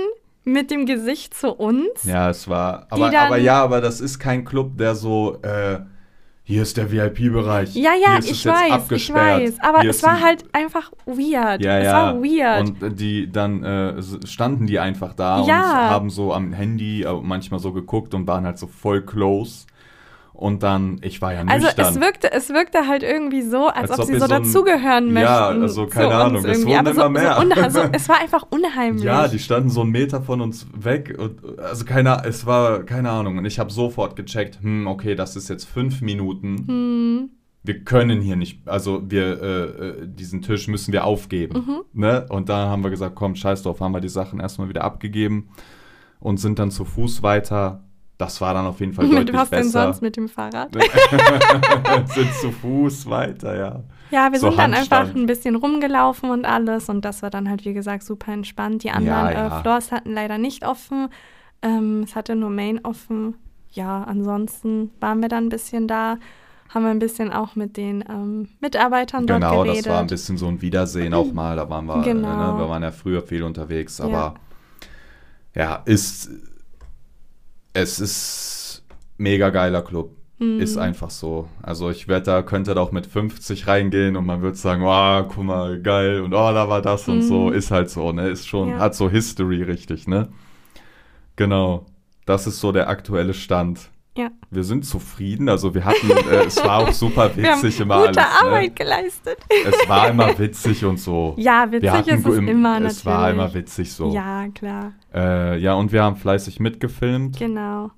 [0.43, 2.03] mit dem Gesicht zu uns.
[2.03, 2.85] Ja, es war.
[2.91, 5.79] Aber, aber ja, aber das ist kein Club, der so, äh,
[6.47, 7.73] hier ist der VIP-Bereich.
[7.75, 9.41] Ja, ja, hier ist es ich jetzt weiß, ich abgesperrt.
[9.41, 9.53] weiß.
[9.61, 11.61] Aber Hier es war halt einfach weird.
[11.63, 11.93] Ja, es ja.
[11.93, 12.69] war weird.
[12.69, 15.89] Und äh, die dann äh, standen die einfach da und Ja.
[15.89, 19.65] haben so am Handy äh, manchmal so geguckt und waren halt so voll close.
[20.35, 21.85] Und dann, ich war ja also nüchtern.
[21.93, 25.05] es wirkte, es wirkte halt irgendwie so, als, Als ob, ob sie so so dazugehören
[25.13, 25.21] möchten.
[25.29, 27.35] Ja, also keine Ahnung, es wurden Aber so, immer mehr.
[27.35, 29.03] So unha- so, es war einfach unheimlich.
[29.03, 31.15] ja, die standen so einen Meter von uns weg.
[31.17, 33.37] Und, also keine, es war keine Ahnung.
[33.37, 36.65] Und ich habe sofort gecheckt, hm, okay, das ist jetzt fünf Minuten.
[36.67, 37.29] Hm,
[37.63, 41.65] wir können hier nicht, also wir, äh, äh, diesen Tisch müssen wir aufgeben.
[41.93, 42.01] Mhm.
[42.01, 42.25] Ne?
[42.29, 45.49] Und da haben wir gesagt, komm, scheiß drauf, haben wir die Sachen erstmal wieder abgegeben
[46.19, 47.84] und sind dann zu Fuß weiter
[48.17, 50.69] das war dann auf jeden Fall Mit deutlich was denn sonst mit dem Fahrrad?
[52.13, 53.83] sind zu Fuß weiter, ja.
[54.11, 57.49] Ja, wir So sind dann einfach ein bisschen rumgelaufen und alles und das war dann
[57.49, 58.83] halt, wie gesagt, super entspannt.
[58.83, 59.57] Die anderen Ja, ja.
[59.59, 61.09] Äh, Floors hatten leider nicht offen.
[61.61, 63.35] Ähm, es hatte nur Main offen.
[63.71, 66.17] Ja, ansonsten waren wir dann ein bisschen da,
[66.69, 69.85] haben wir ein bisschen auch mit den ähm, Mitarbeitern dort Genau, geredet.
[69.87, 71.55] das war ein bisschen so ein Wiedersehen auch mal.
[71.57, 72.31] Da waren wir, Genau.
[72.31, 74.05] äh, ne, wir waren ja früher viel unterwegs, Ja.
[74.05, 74.35] aber
[75.55, 76.29] ja, ist
[77.75, 78.83] es ist
[79.17, 80.11] mega geiler Club.
[80.39, 80.59] Mhm.
[80.59, 81.47] Ist einfach so.
[81.61, 85.25] Also ich wette, da könnte da auch mit 50 reingehen und man würde sagen, wow,
[85.33, 87.21] guck mal, geil und oh, da war das und Mhm.
[87.21, 87.49] so.
[87.51, 88.27] Ist halt so, ne?
[88.29, 88.79] Ist schon, Ja.
[88.79, 90.27] hat so History richtig, ne?
[91.35, 91.85] Genau.
[92.25, 93.89] Das ist so der aktuelle Stand.
[94.17, 94.29] Ja.
[94.49, 97.83] Wir sind zufrieden, also wir hatten, äh, es war auch super Wir haben witzig gute
[97.83, 98.17] immer alles.
[98.17, 98.71] Arbeit Ne?
[98.71, 99.37] geleistet.
[99.65, 101.33] Es war immer witzig und so.
[101.37, 102.91] Ja, witzig ist es im- immer natürlich.
[102.97, 104.13] Es war immer witzig so.
[104.13, 104.93] Ja, klar.
[105.13, 107.37] Äh, ja, und wir haben fleißig mitgefilmt.
[107.39, 107.91] Genau.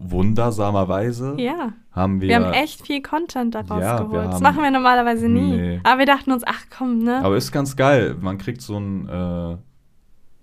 [0.00, 1.72] Wundersamerweise Ja.
[1.92, 2.28] haben wir.
[2.28, 4.26] Wir haben echt viel Content daraus Ja, geholt.
[4.26, 5.56] das haben- machen wir normalerweise nie.
[5.56, 5.80] Nee.
[5.84, 7.18] Aber wir dachten uns, ach komm, ne?
[7.24, 8.16] Aber ist ganz geil.
[8.20, 9.56] Man kriegt so ein äh,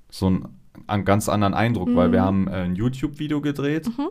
[0.09, 2.11] so einen, einen ganz anderen Eindruck, weil Mhm.
[2.13, 4.09] wir haben äh, ein YouTube-Video gedreht Mhm.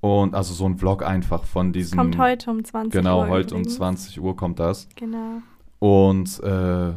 [0.00, 1.98] Und also so ein Vlog einfach von diesem.
[1.98, 3.28] Kommt heute um 20 Genau, Uhr.
[3.28, 3.76] heute um übrigens.
[3.76, 4.88] 20 Uhr kommt das.
[4.96, 5.42] Genau.
[5.78, 6.92] Und äh,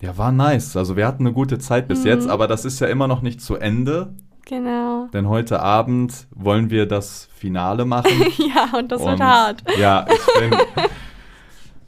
[0.00, 0.76] ja, war nice.
[0.76, 2.06] Also wir hatten eine gute Zeit bis Mhm.
[2.06, 4.14] jetzt, aber das ist ja immer noch nicht zu Ende,
[4.46, 5.08] Genau.
[5.12, 8.10] denn heute Abend wollen wir das Finale machen.
[8.54, 9.64] ja, und das wird Und, hart.
[9.78, 10.58] Ja, ich bin,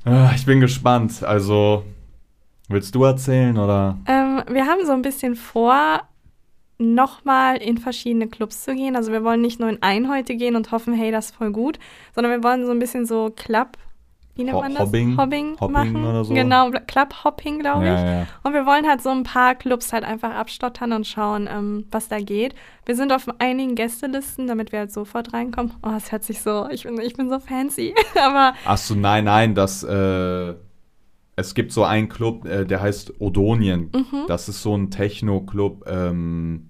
[0.04, 1.22] Ah, ich bin gespannt.
[1.22, 1.84] Also,
[2.68, 3.98] willst du erzählen oder?
[4.06, 6.00] Ähm, wir haben so ein bisschen vor,
[6.81, 8.97] nochmal in verschiedene Clubs zu gehen.
[8.97, 11.53] Also wir wollen nicht nur in einen heute gehen und hoffen, hey, das ist voll
[11.53, 11.78] gut,
[12.14, 13.76] sondern wir wollen so ein bisschen so Club,
[14.37, 14.83] wie nennt Ho- man das?
[14.87, 15.18] Hobbing?
[15.18, 16.05] Hobbing, Hopping machen.
[16.05, 16.33] oder so?
[16.33, 17.91] Genau, Club-Hopping, glaube ich.
[17.91, 18.26] Ja, ja.
[18.43, 22.09] Und wir wollen halt so ein paar Clubs halt einfach abstottern und schauen, ähm, was
[22.09, 22.55] da geht.
[22.87, 25.74] Wir sind auf einigen Gästelisten, damit wir halt sofort reinkommen.
[25.83, 27.95] Oh, es hört sich so, ich bin, ich bin so fancy.
[28.18, 30.55] Aber Ach so, nein, nein, das, äh,
[31.37, 33.91] es gibt so einen Club, äh, der heißt Odonien.
[33.95, 34.24] Mhm.
[34.28, 36.69] Das ist so ein Techno-Club, ähm,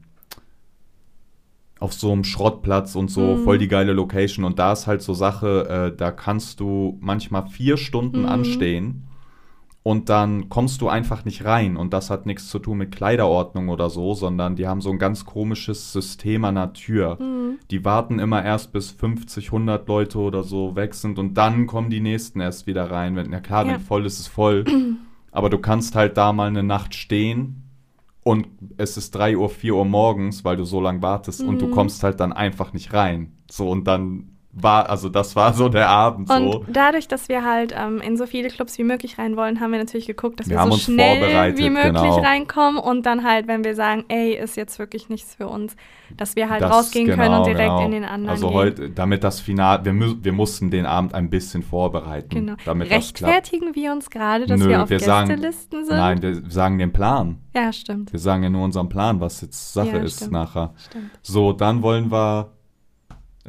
[1.81, 3.45] auf so einem Schrottplatz und so, Mhm.
[3.45, 4.45] voll die geile Location.
[4.45, 8.27] Und da ist halt so Sache, äh, da kannst du manchmal vier Stunden Mhm.
[8.27, 9.05] anstehen
[9.83, 11.79] und dann kommst du einfach nicht rein.
[11.79, 14.99] Und das hat nichts zu tun mit Kleiderordnung oder so, sondern die haben so ein
[14.99, 17.17] ganz komisches System an der Tür.
[17.19, 17.59] Mhm.
[17.71, 21.89] Die warten immer erst bis 50, 100 Leute oder so weg sind und dann kommen
[21.89, 23.17] die nächsten erst wieder rein.
[23.17, 23.73] Wenn, na klar, Ja.
[23.73, 24.65] wenn voll ist, ist voll.
[25.33, 27.63] Aber du kannst halt da mal eine Nacht stehen
[28.31, 31.67] und es ist 3 Uhr, 4 Uhr morgens, weil du so lange wartest und du
[31.67, 31.71] Mhm.
[31.73, 33.33] kommst halt dann einfach nicht rein.
[33.51, 36.65] So und dann war, also das war so der Abend Und so.
[36.67, 39.79] dadurch, dass wir halt ähm, in so viele Clubs wie möglich rein wollen, haben wir
[39.79, 42.19] natürlich geguckt, dass Wir wir, so schnell wie möglich genau.
[42.19, 45.77] reinkommen und dann halt, wenn wir sagen, ey, ist jetzt wirklich nichts für uns,
[46.17, 47.85] dass wir halt Das- rausgehen können genau, und direkt genau.
[47.85, 48.57] in den anderen Also gehen.
[48.57, 52.55] heute, damit das Final, wir, mü- wir mussten den Abend ein bisschen vorbereiten, Genau.
[52.65, 52.91] damit.
[52.91, 55.97] Rechtfertigen wir uns gerade, dass Nö, wir auf wir sagen- Gästelisten sind?
[55.97, 57.39] Nein, wir sagen den Plan.
[57.55, 58.13] Ja, stimmt.
[58.13, 60.33] Wir sagen ja nur unseren Plan, was jetzt Sache Ja, ist stimmt.
[60.33, 60.75] nachher.
[60.77, 61.11] stimmt.
[61.23, 62.51] So, dann wollen wir.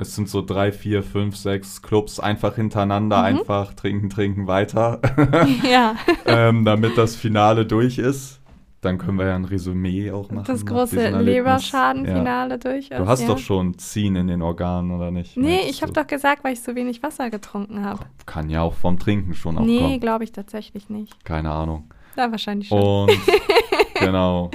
[0.01, 3.23] Es sind so drei, vier, fünf, sechs Clubs einfach hintereinander, Mhm.
[3.23, 4.99] einfach trinken, trinken weiter,
[5.71, 5.95] ja,
[6.25, 8.39] ähm, damit das Finale durch ist.
[8.81, 10.45] Dann können wir ja ein Resümee auch machen.
[10.47, 11.09] das große.
[11.19, 12.89] Leberschadenfinale durch ist.
[12.89, 12.97] Ja.
[12.97, 13.27] Du hast ja.
[13.27, 15.37] doch schon Ziehen in den Organen, oder nicht?
[15.37, 17.99] Nee, Meintest ich habe doch gesagt, weil ich so wenig Wasser getrunken habe.
[18.25, 21.23] Kann ja auch vom Trinken schon auch Nee, glaube ich tatsächlich nicht.
[21.23, 21.91] Keine Ahnung.
[22.17, 23.07] Ja, wahrscheinlich schon.
[23.07, 23.11] Und
[23.99, 24.49] genau.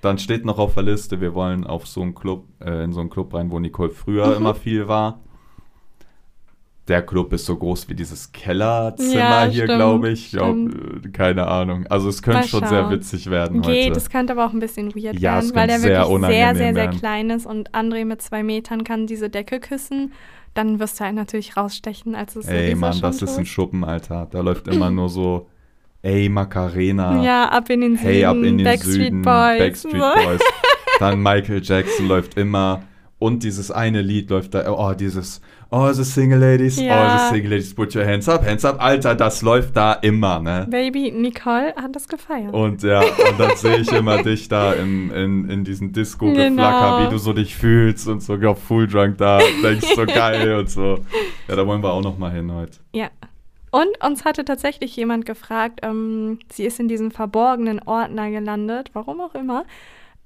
[0.00, 3.00] Dann steht noch auf der Liste, wir wollen auf so einen Club, äh, in so
[3.00, 4.36] einen Club rein, wo Nicole früher Mhm.
[4.36, 5.20] immer viel war.
[6.88, 10.26] Der Club ist so groß wie dieses Kellerzimmer Ja, hier, glaube ich.
[10.26, 11.86] ich glaub, äh, keine Ahnung.
[11.88, 13.98] Also es könnte schon sehr witzig werden Geht, heute.
[13.98, 16.56] es könnte aber auch ein bisschen weird Ja, werden, weil der sehr wirklich sehr, sehr,
[16.56, 16.98] sehr werden.
[16.98, 20.12] klein ist und André mit zwei Metern kann diese Decke küssen.
[20.54, 23.46] Dann wirst du halt natürlich rausstechen, als es Ey, Mann, das ist ein.
[23.46, 24.26] Schuppen, Alter.
[24.28, 25.46] Da läuft immer nur so,
[26.02, 27.22] ey, Macarena.
[27.22, 29.58] Ja, ab in den Süden, Hey, ab in den Backstreet Süden, Boys.
[29.58, 29.92] Backstreet.
[30.24, 30.40] Boys.
[30.98, 32.82] Dann Michael Jackson läuft immer.
[33.18, 37.04] Und dieses eine Lied läuft da, oh, dieses, oh, the single ladies, Ja.
[37.04, 38.82] oh, the single ladies, put your hands up, hands up.
[38.82, 40.66] Alter, das läuft da immer, ne?
[40.70, 42.54] Baby Nicole hat das gefeiert.
[42.54, 46.48] Und ja, und dann sehe ich immer dich da in, in, in diesen Disco-Geflacker,
[46.96, 47.06] Genau.
[47.06, 50.70] wie du so dich fühlst und so ja, full drunk da, denkst so geil und
[50.70, 51.00] so.
[51.46, 52.78] Ja, da wollen wir auch noch mal hin heute.
[52.94, 53.10] Ja.
[53.70, 59.20] Und uns hatte tatsächlich jemand gefragt, ähm, sie ist in diesem verborgenen Ordner gelandet, warum
[59.20, 59.64] auch immer.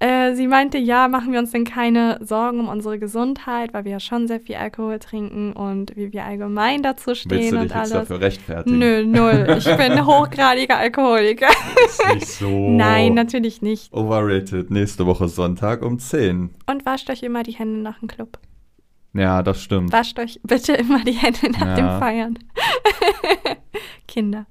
[0.00, 3.92] Äh, sie meinte, ja, machen wir uns denn keine Sorgen um unsere Gesundheit, weil wir
[3.92, 7.60] ja schon sehr viel Alkohol trinken und wie wir allgemein dazu stehen Willst du dich
[7.60, 7.90] und jetzt alles.
[7.90, 8.78] dafür rechtfertigen?
[8.78, 9.46] Nö, null.
[9.56, 11.48] Ich bin hochgradiger Alkoholiker.
[11.86, 12.70] Ist nicht so.
[12.70, 13.92] Nein, natürlich nicht.
[13.92, 14.70] Overrated.
[14.70, 16.50] Nächste Woche Sonntag um 10.
[16.66, 18.38] Und wascht euch immer die Hände nach dem Club.
[19.14, 19.92] Ja, das stimmt.
[19.92, 21.74] Wascht euch bitte immer die Hände nach Ja.
[21.76, 22.38] dem Feiern.
[24.08, 24.46] Kinder.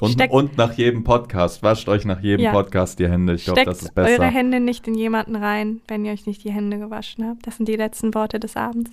[0.00, 1.62] Und, Steckt- und nach jedem Podcast.
[1.62, 2.52] Wascht euch nach jedem Ja.
[2.52, 3.34] Podcast die Hände.
[3.34, 4.10] Ich glaube, das ist besser.
[4.10, 7.46] eure Hände nicht in jemanden rein, wenn ihr euch nicht die Hände gewaschen habt.
[7.46, 8.90] Das sind die letzten Worte des Abends.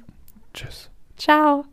[0.53, 0.91] Tschüss.
[1.17, 1.65] Ciao.